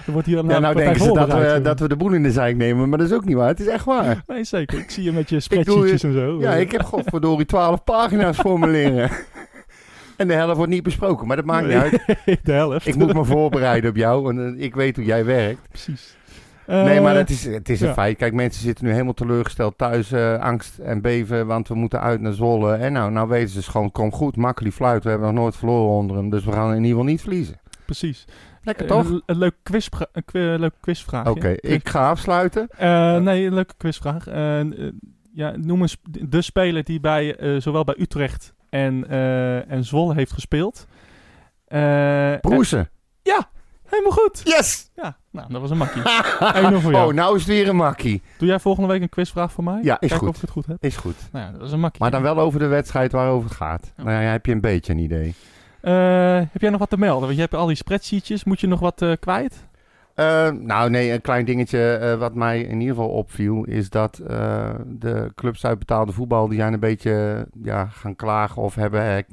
[0.05, 2.23] Er wordt hier Ja, nou partij denken ze dat we, dat we de boel in
[2.23, 3.47] de zijk nemen, maar dat is ook niet waar.
[3.47, 4.23] Het is echt waar.
[4.27, 4.79] Nee, zeker.
[4.79, 6.39] Ik zie je met je spreadsheetjes en zo.
[6.39, 9.09] Ja, ik heb godverdorie twaalf pagina's formuleren.
[10.19, 12.01] en de helft wordt niet besproken, maar dat maakt niet uit.
[12.43, 12.87] de helft.
[12.87, 15.67] Ik moet me voorbereiden op jou, want eh, ik weet hoe jij werkt.
[15.69, 16.17] Precies.
[16.67, 17.93] nee, maar Eh, het is, het is een ja.
[17.93, 18.17] feit.
[18.17, 20.11] Kijk, mensen zitten nu helemaal teleurgesteld thuis.
[20.11, 22.73] eh, angst en beven, want we moeten uit naar Zwolle.
[22.73, 25.03] En nou, nou weten ze dus gewoon, kom goed, makkelijk fluit.
[25.03, 27.59] We hebben nog nooit verloren onder hem, dus we gaan in ieder geval niet verliezen.
[27.85, 28.25] Precies.
[28.63, 29.09] Lekker toch?
[29.09, 31.29] Een, een leuk, quiz, een qui- leuk quizvraagje.
[31.31, 32.67] Oké, ik ga afsluiten.
[33.23, 34.25] Nee, een leuke quizvraag.
[35.33, 40.31] Ja, noem eens de speler die bij, zowel bij Utrecht en, eh, en Zwolle heeft
[40.33, 40.87] gespeeld.
[41.67, 42.89] Eh, Broesen.
[43.23, 43.33] eh,
[43.85, 44.41] helemaal goed.
[44.43, 44.89] Yes!
[44.95, 46.01] Ja, nou, dat was een makkie.
[46.01, 47.07] 1-0 voor jou.
[47.09, 48.21] oh, nou is het weer een makkie.
[48.37, 49.79] Doe jij volgende week een quizvraag voor mij?
[49.83, 50.27] Ja, is Kijken goed.
[50.27, 50.77] of ik het goed heb.
[50.83, 51.15] Is goed.
[51.31, 52.01] Nou ja, dat is een makkie.
[52.01, 53.91] Maar dan wel over de wedstrijd waarover het gaat.
[53.97, 54.03] Ja.
[54.03, 55.35] Nou ja, heb je een beetje een idee.
[55.81, 57.21] Eh, heb jij nog wat te melden?
[57.23, 58.43] Want je hebt al die spreadsheetjes.
[58.43, 59.67] Moet je nog wat kwijt?
[60.19, 63.63] Eh, nou nee, een klein dingetje eh, wat mij in ieder geval opviel...
[63.63, 66.47] is dat eh, de clubs uit betaalde voetbal...
[66.47, 69.25] die zijn een beetje ja, gaan klagen of hebben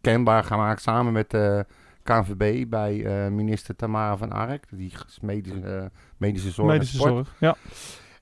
[0.00, 0.82] kenbaar gemaakt...
[0.82, 1.66] samen met de
[2.02, 4.64] KNVB bij eh, minister Tamara van Ark.
[4.70, 5.84] Die is medische, eh,
[6.16, 7.12] medische zorg Medische sport.
[7.12, 7.34] zorg.
[7.38, 7.56] Ja.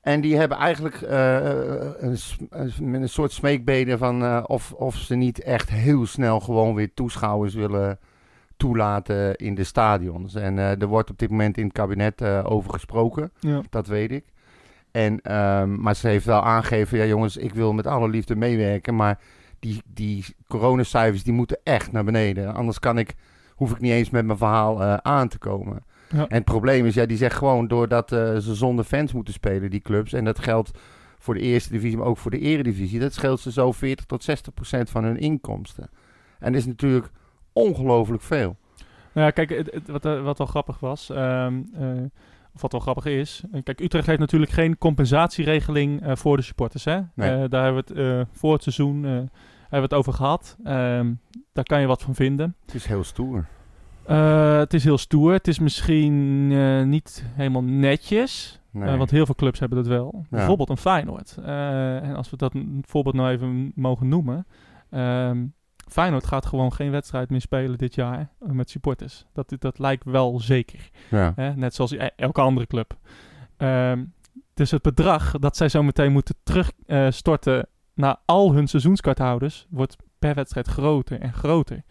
[0.01, 1.35] En die hebben eigenlijk eh,
[1.99, 2.17] een,
[2.51, 6.75] een, met een soort smeekbeden van eh, of, of ze niet echt heel snel gewoon
[6.75, 7.99] weer toeschouwers willen
[8.59, 10.35] toelaten in de stadions.
[10.35, 13.63] En eh, er wordt op dit moment in het kabinet eh, over gesproken, ja.
[13.71, 14.25] dat weet ik.
[14.91, 18.97] En, ehm, maar ze heeft wel aangegeven, ja jongens, ik wil met alle liefde meewerken,
[18.97, 19.21] maar
[19.59, 22.55] die, die coronacijfers die moeten echt naar beneden.
[22.55, 23.15] Anders kan ik,
[23.55, 25.85] hoef ik niet eens met mijn verhaal eh, aan te komen.
[26.11, 26.27] Ja.
[26.29, 29.81] En het probleem is, ja, die zegt gewoon doordat ze zonder fans moeten spelen, die
[29.81, 30.13] clubs.
[30.13, 30.71] En dat geldt
[31.19, 33.01] voor de eerste divisie, maar ook voor de eredivisie.
[33.01, 35.91] Dat scheelt ze zo 40 tot 60 procent van hun inkomsten.
[36.39, 37.11] En dat is natuurlijk
[37.59, 38.57] ongelooflijk veel.
[39.13, 41.89] Nou ja, kijk, het, het- wat, eh, wat wel grappig was, ehm, eh,
[42.55, 43.43] of wat wel grappig is.
[43.53, 46.85] eh, Kijk, Utrecht heeft natuurlijk geen compensatieregeling voor de supporters.
[46.85, 47.01] Hè?
[47.15, 47.49] Nee.
[47.49, 49.29] Daar hebben we het voor het seizoen hebben
[49.91, 50.57] we het over gehad.
[50.65, 51.13] Ehm,
[51.53, 52.55] daar kan je wat van vinden.
[52.67, 53.47] Het is heel stoer.
[54.59, 55.33] Het is heel stoer.
[55.33, 56.47] Het is misschien
[56.89, 58.61] niet helemaal netjes.
[58.71, 58.97] Nee.
[58.97, 60.15] Want heel veel clubs hebben dat wel.
[60.15, 60.27] Ja.
[60.31, 61.37] Bijvoorbeeld een Feyenoord.
[61.45, 64.47] En als we dat voorbeeld nou even mogen noemen.
[64.91, 65.45] ehm,
[65.93, 69.27] Feyenoord gaat gewoon geen wedstrijd meer spelen dit jaar eh, met supporters.
[69.33, 70.91] Dat, dat lijkt wel zeker.
[71.11, 71.33] ja.
[71.37, 71.55] Hè?
[71.57, 72.97] Net zoals e- elke andere club.
[73.57, 74.05] Ehm,
[74.55, 79.67] dus het bedrag dat zij zo meteen moeten terugstorten naar al hun seizoenskaarthouders...
[79.71, 81.83] wordt per wedstrijd groter en groter.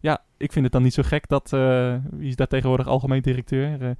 [0.00, 1.52] Ja, ik vind het dan niet zo gek dat...
[1.52, 3.82] eh, wie is daar tegenwoordig algemeen directeur?
[3.82, 3.90] eh,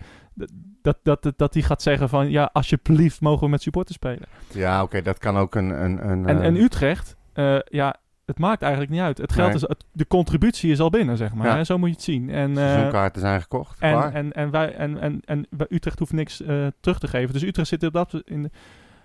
[0.82, 2.30] dat, dat, dat, dat die gaat zeggen van...
[2.30, 4.28] ja, alsjeblieft mogen we met supporters spelen.
[4.52, 5.84] Ja, oké, dat kan ook een...
[5.84, 7.96] een, een En, eh, en Utrecht, eh, ja,
[8.27, 9.18] het maakt eigenlijk niet uit.
[9.18, 9.57] Het geld Nee.
[9.57, 11.47] is, het- de contributie is al binnen, zeg maar.
[11.47, 11.57] Ja.
[11.57, 11.64] Hè?
[11.64, 12.31] Zo moet je het zien.
[12.31, 13.81] En, eh, Seizoenkaarten zijn gekocht.
[13.81, 14.12] en, klaar.
[14.12, 17.33] en, en, wij, en, en, en Utrecht hoeft niks eh, terug te geven.
[17.33, 18.51] Dus Utrecht zit in dat, in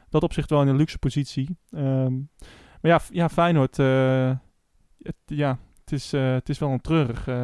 [0.10, 1.58] dat opzicht wel in een luxe positie.
[1.72, 2.14] Ehm,
[2.82, 4.32] maar ja, ja Feyenoord, eh,
[5.02, 5.58] het, ja,
[5.90, 7.28] het is, eh, het is wel een treurig.
[7.28, 7.36] eh,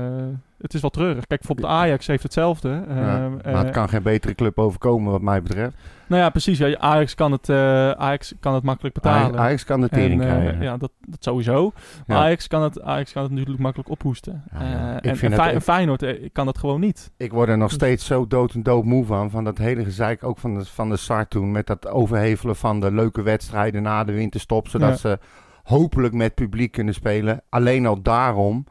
[0.57, 1.25] het is wel treurig.
[1.27, 2.69] Kijk, bijvoorbeeld Ajax heeft hetzelfde.
[2.69, 5.75] Ja, Ehm, maar het eh, kan geen betere club overkomen wat mij betreft.
[6.07, 6.57] Nou ja, precies.
[6.57, 9.21] Ja, Ajax, kan het, eh, Ajax kan het makkelijk betalen.
[9.21, 10.61] Ajax, Ajax kan de tering En, eh, krijgen.
[10.61, 11.71] ja, dat, dat sowieso.
[12.07, 12.23] Maar Ja.
[12.23, 14.43] Ajax, kan het, Ajax kan het natuurlijk makkelijk ophoesten.
[14.51, 14.59] Ja.
[14.59, 17.11] Eh, en, en Fey- Feyenoord eh, kan dat gewoon niet.
[17.17, 19.29] Ik word er nog steeds zo dood en dood moe van.
[19.29, 21.51] Van dat hele gezeik ook van de, van de start toen.
[21.51, 24.67] Met dat overhevelen van de leuke wedstrijden na de winterstop.
[24.67, 25.19] Zodat ze
[25.65, 27.41] hopelijk met publiek kunnen spelen.
[27.49, 28.65] Alleen al daarom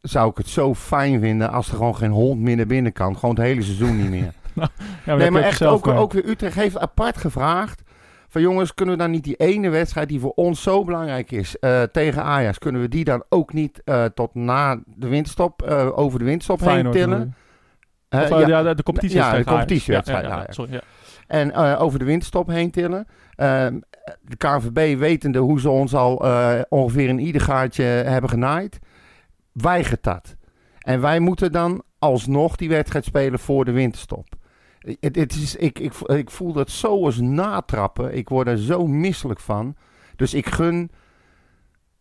[0.00, 3.18] zou ik het zo fijn vinden als er gewoon geen hond meer naar binnen kan.
[3.18, 4.32] Gewoon het hele seizoen niet meer.
[5.04, 7.82] Ja, nee, maar echt zelf ook, weer Utrecht heeft apart gevraagd.
[8.28, 11.58] Van jongens, kunnen we dan niet die ene wedstrijd die voor ons zo belangrijk is
[11.58, 15.98] eh, tegen Ajax, kunnen we die dan ook niet eh, tot na de winterstop, eh,
[15.98, 17.34] over de winterstop heen Feyenoord tillen?
[18.08, 19.16] Eh, Of, eh, ja, ja, de, de competitie.
[19.18, 20.80] ja, de competitiewedstrijd, Ja, ja, sorry, ja.
[21.26, 23.06] En eh, over de winterstop heen tillen.
[23.34, 23.78] Ehm,
[24.22, 28.78] de KNVB, wetende hoe ze ons al eh, ongeveer in ieder gaatje hebben genaaid,
[29.52, 30.36] weigert dat.
[30.78, 34.26] En wij moeten dan alsnog die wedstrijd spelen voor de winterstop.
[34.78, 38.16] Het, het is, ik, ik, ik voel dat zo als natrappen.
[38.16, 39.76] Ik word er zo misselijk van.
[40.16, 40.90] Dus ik gun,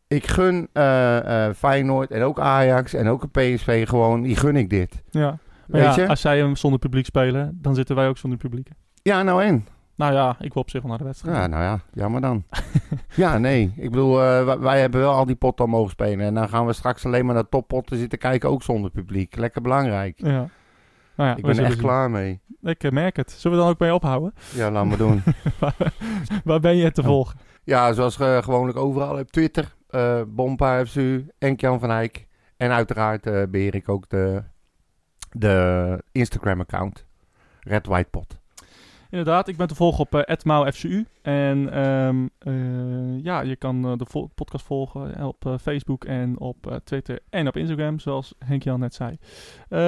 [0.07, 4.55] ik gun eh, eh, Feyenoord en ook Ajax en ook een PSV gewoon, die gun
[4.55, 5.03] ik dit.
[5.09, 5.37] Ja.
[5.67, 6.07] Maar Weet ja, je?
[6.07, 8.69] als zij hem zonder publiek spelen, dan zitten wij ook zonder publiek.
[9.01, 9.67] Ja, nou en?
[9.95, 11.35] Nou ja, ik wil op zich wel naar de wedstrijd.
[11.37, 12.43] Ja, nou ja, jammer dan.
[13.15, 13.73] ja, nee.
[13.77, 16.25] Ik bedoel, eh, wij, wij hebben wel al die potten al mogen spelen.
[16.25, 19.35] En dan gaan we straks alleen maar naar toppotten zitten kijken, ook zonder publiek.
[19.35, 20.17] Lekker belangrijk.
[20.19, 20.47] Ja.
[21.15, 21.81] Nou ja, ik ben er echt zien.
[21.81, 22.39] klaar mee.
[22.61, 23.31] Ik eh, merk het.
[23.31, 24.33] Zullen we dan ook bij je ophouden?
[24.53, 25.23] Ja, laat maar doen.
[26.43, 27.39] Waar ben je te volgen?
[27.63, 29.75] ja, zoals eh, gewoonlijk overal op Twitter.
[29.89, 32.27] eh Bompa FSU en Jan van Eyck.
[32.57, 34.43] En uiteraard eh, beheer ik ook de,
[35.31, 37.05] de Instagram-account.
[37.59, 38.39] Red White Pot.
[39.15, 43.97] Inderdaad, ik ben te volgen op uh, @mauFCU en ehm, eh, ja, je kan eh,
[43.97, 47.99] de vo- podcast volgen eh, op eh, Facebook en op eh, Twitter en op Instagram,
[47.99, 49.17] zoals Henk Jan net zei.
[49.69, 49.79] Eh,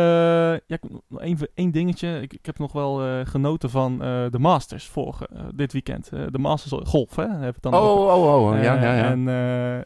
[0.68, 0.78] ja,
[1.18, 2.22] één, één dingetje.
[2.22, 6.10] Ik, ik heb nog wel eh, genoten van eh, de Masters vorige eh, dit weekend.
[6.14, 7.24] Eh, de Masters golf, hè?
[7.28, 8.14] Hebben het dan Oh, over.
[8.16, 8.48] oh, oh.
[8.52, 8.62] oh.
[8.64, 9.04] Ja, Eh, ja, ja.
[9.10, 9.84] En eh, eh,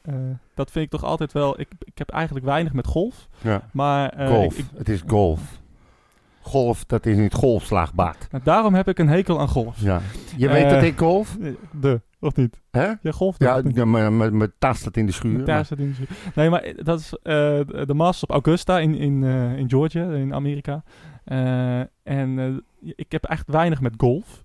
[0.56, 1.60] dat vind ik toch altijd wel.
[1.60, 3.62] Ik, ik heb eigenlijk weinig met golf, ja.
[3.74, 4.58] maar eh, Golf.
[4.58, 5.60] ik- ik- het is golf.
[6.42, 8.28] Golf, dat is niet golfslaagbaard.
[8.32, 9.82] nou, daarom heb ik een hekel aan golf.
[9.82, 10.02] Ja.
[10.38, 11.38] Je weet Eh, dat ik golf?
[11.82, 12.62] De, of niet?
[12.72, 12.92] Hè?
[13.02, 13.36] Ja, golf.
[13.38, 15.44] Ja, ja, mijn- tas staat in de schuur.
[15.46, 16.08] Maar- staat in de schuur.
[16.36, 17.24] Nee, maar dat is eh,
[17.86, 20.84] de Masters op Augusta in, in, eh, in Georgia, in Amerika.
[21.24, 22.40] Eh, en
[22.84, 24.44] eh, ik heb echt weinig met golf.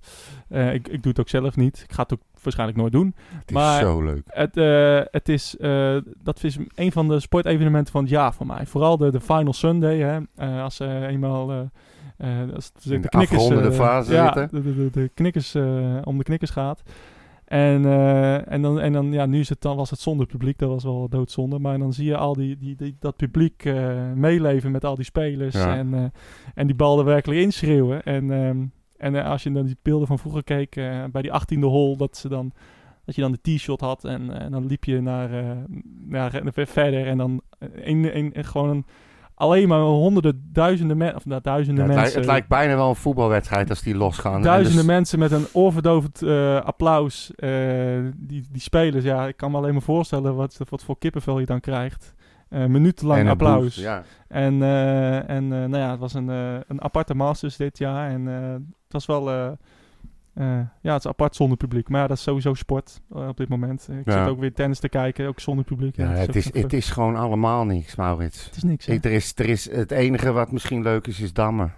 [0.48, 1.80] Eh, ik, ik doe het ook zelf niet.
[1.88, 3.14] Ik ga het ook waarschijnlijk nooit doen.
[3.32, 4.22] Het is maar- zo leuk.
[4.26, 8.46] Het, eh, het is, eh, dat is een van de sportevenementen van het jaar voor
[8.46, 8.66] mij.
[8.66, 9.98] Vooral de, de Final Sunday.
[9.98, 10.18] Hè.
[10.36, 11.70] Eh, als ze eenmaal...
[12.16, 14.62] eh, eh, als de, In de afrondende fase ja, zitten.
[14.62, 16.82] De, de, de, de knikkers, eh, om de knikkers gaat.
[17.44, 20.58] En, eh, en dan, en dan ja, nu is het dan, was het zonder publiek.
[20.58, 21.58] Dat was wel doodzonde.
[21.58, 25.04] Maar dan zie je al die, die, die, dat publiek eh, meeleven met al die
[25.04, 25.54] spelers.
[25.54, 25.76] Ja.
[25.76, 26.04] En, eh,
[26.54, 28.02] en die bal er werkelijk inschreeuwen.
[28.02, 28.64] En, ehm,
[28.96, 31.96] en eh, als je dan die beelden van vroeger keek, eh, bij die 18e hole,
[31.96, 32.52] dat ze dan
[33.06, 35.50] dat je dan de t-shirt had en, eh, en dan liep je naar, eh,
[36.06, 38.84] naar ver- verder en dan eh, een, een, gewoon een,
[39.38, 42.20] alleen maar honderden, duizenden mensen, of nou, duizenden Ja, het, lijkt, mensen.
[42.20, 44.34] het lijkt bijna wel een voetbalwedstrijd als die losgaan.
[44.34, 47.34] En Duizenden dus- mensen met een oorverdovend eh, applaus.
[47.34, 47.50] eh,
[48.16, 51.46] die, die spelers, ja, ik kan me alleen maar voorstellen wat, wat voor kippenvel je
[51.46, 52.14] dan krijgt.
[52.48, 53.74] Eh minutenlang applaus.
[53.74, 54.02] Ja.
[54.28, 54.62] En,
[55.26, 58.10] en nou ja, het was een, een aparte Masters dit jaar.
[58.10, 59.56] En het was wel...
[60.36, 61.88] eh, ja, het is apart zonder publiek.
[61.88, 63.88] Maar ja, dat is sowieso sport eh, op dit moment.
[63.90, 64.18] Ik Ja.
[64.22, 65.96] zit ook weer tennis te kijken, ook zonder publiek.
[65.96, 68.44] Ja, het, is, het is gewoon allemaal niks, Maurits.
[68.44, 68.86] het is niks?
[68.88, 71.72] Ik, er is, er is, het enige wat misschien leuk is, is dammen.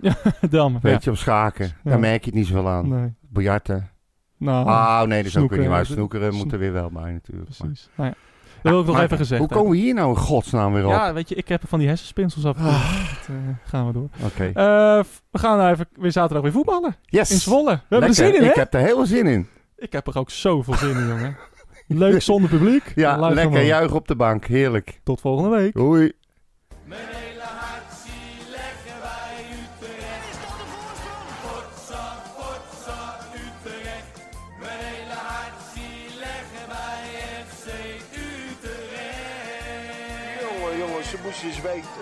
[0.50, 0.98] Dammen, Weet ja.
[1.02, 1.64] je, op schaken.
[1.66, 1.90] Ja.
[1.90, 2.88] Daar merk je het niet zoveel aan.
[2.88, 3.12] Nee.
[3.20, 3.88] Biljarten.
[4.36, 5.86] Nou, Ah, nee, dat is ook weer niet waar.
[5.86, 7.48] snoekeren, Snoekeren sno- moet er weer wel bij natuurlijk.
[7.48, 7.88] maar- precies.
[7.96, 8.16] Nou ja,
[8.64, 10.84] dat wil ik nog Maar even gezegd Hoe komen we hier nou in godsnaam weer
[10.84, 10.90] op?
[10.90, 12.56] Ja, weet je, ik heb van die hersenspinsels af.
[12.56, 13.34] Dat, eh,
[13.64, 14.08] gaan we door.
[14.24, 14.50] Oké.
[14.54, 16.96] Eh, f- we gaan nou even weer zaterdag weer voetballen.
[17.04, 17.30] Yes!
[17.30, 17.70] In Zwolle.
[17.70, 18.14] We hebben er Lekker.
[18.24, 18.48] zin in, hè?
[18.48, 19.48] Ik heb er heel veel zin in.
[19.76, 21.36] Ik heb er ook zoveel zin in, jongen.
[21.86, 22.92] Leuk zonder publiek.
[22.94, 24.44] Ja, lekker juichen op de bank.
[24.46, 25.00] Heerlijk.
[25.02, 25.74] Tot volgende week.
[25.74, 27.00] Mijn
[41.44, 41.84] FC Utrecht.
[41.84, 41.93] Jongen,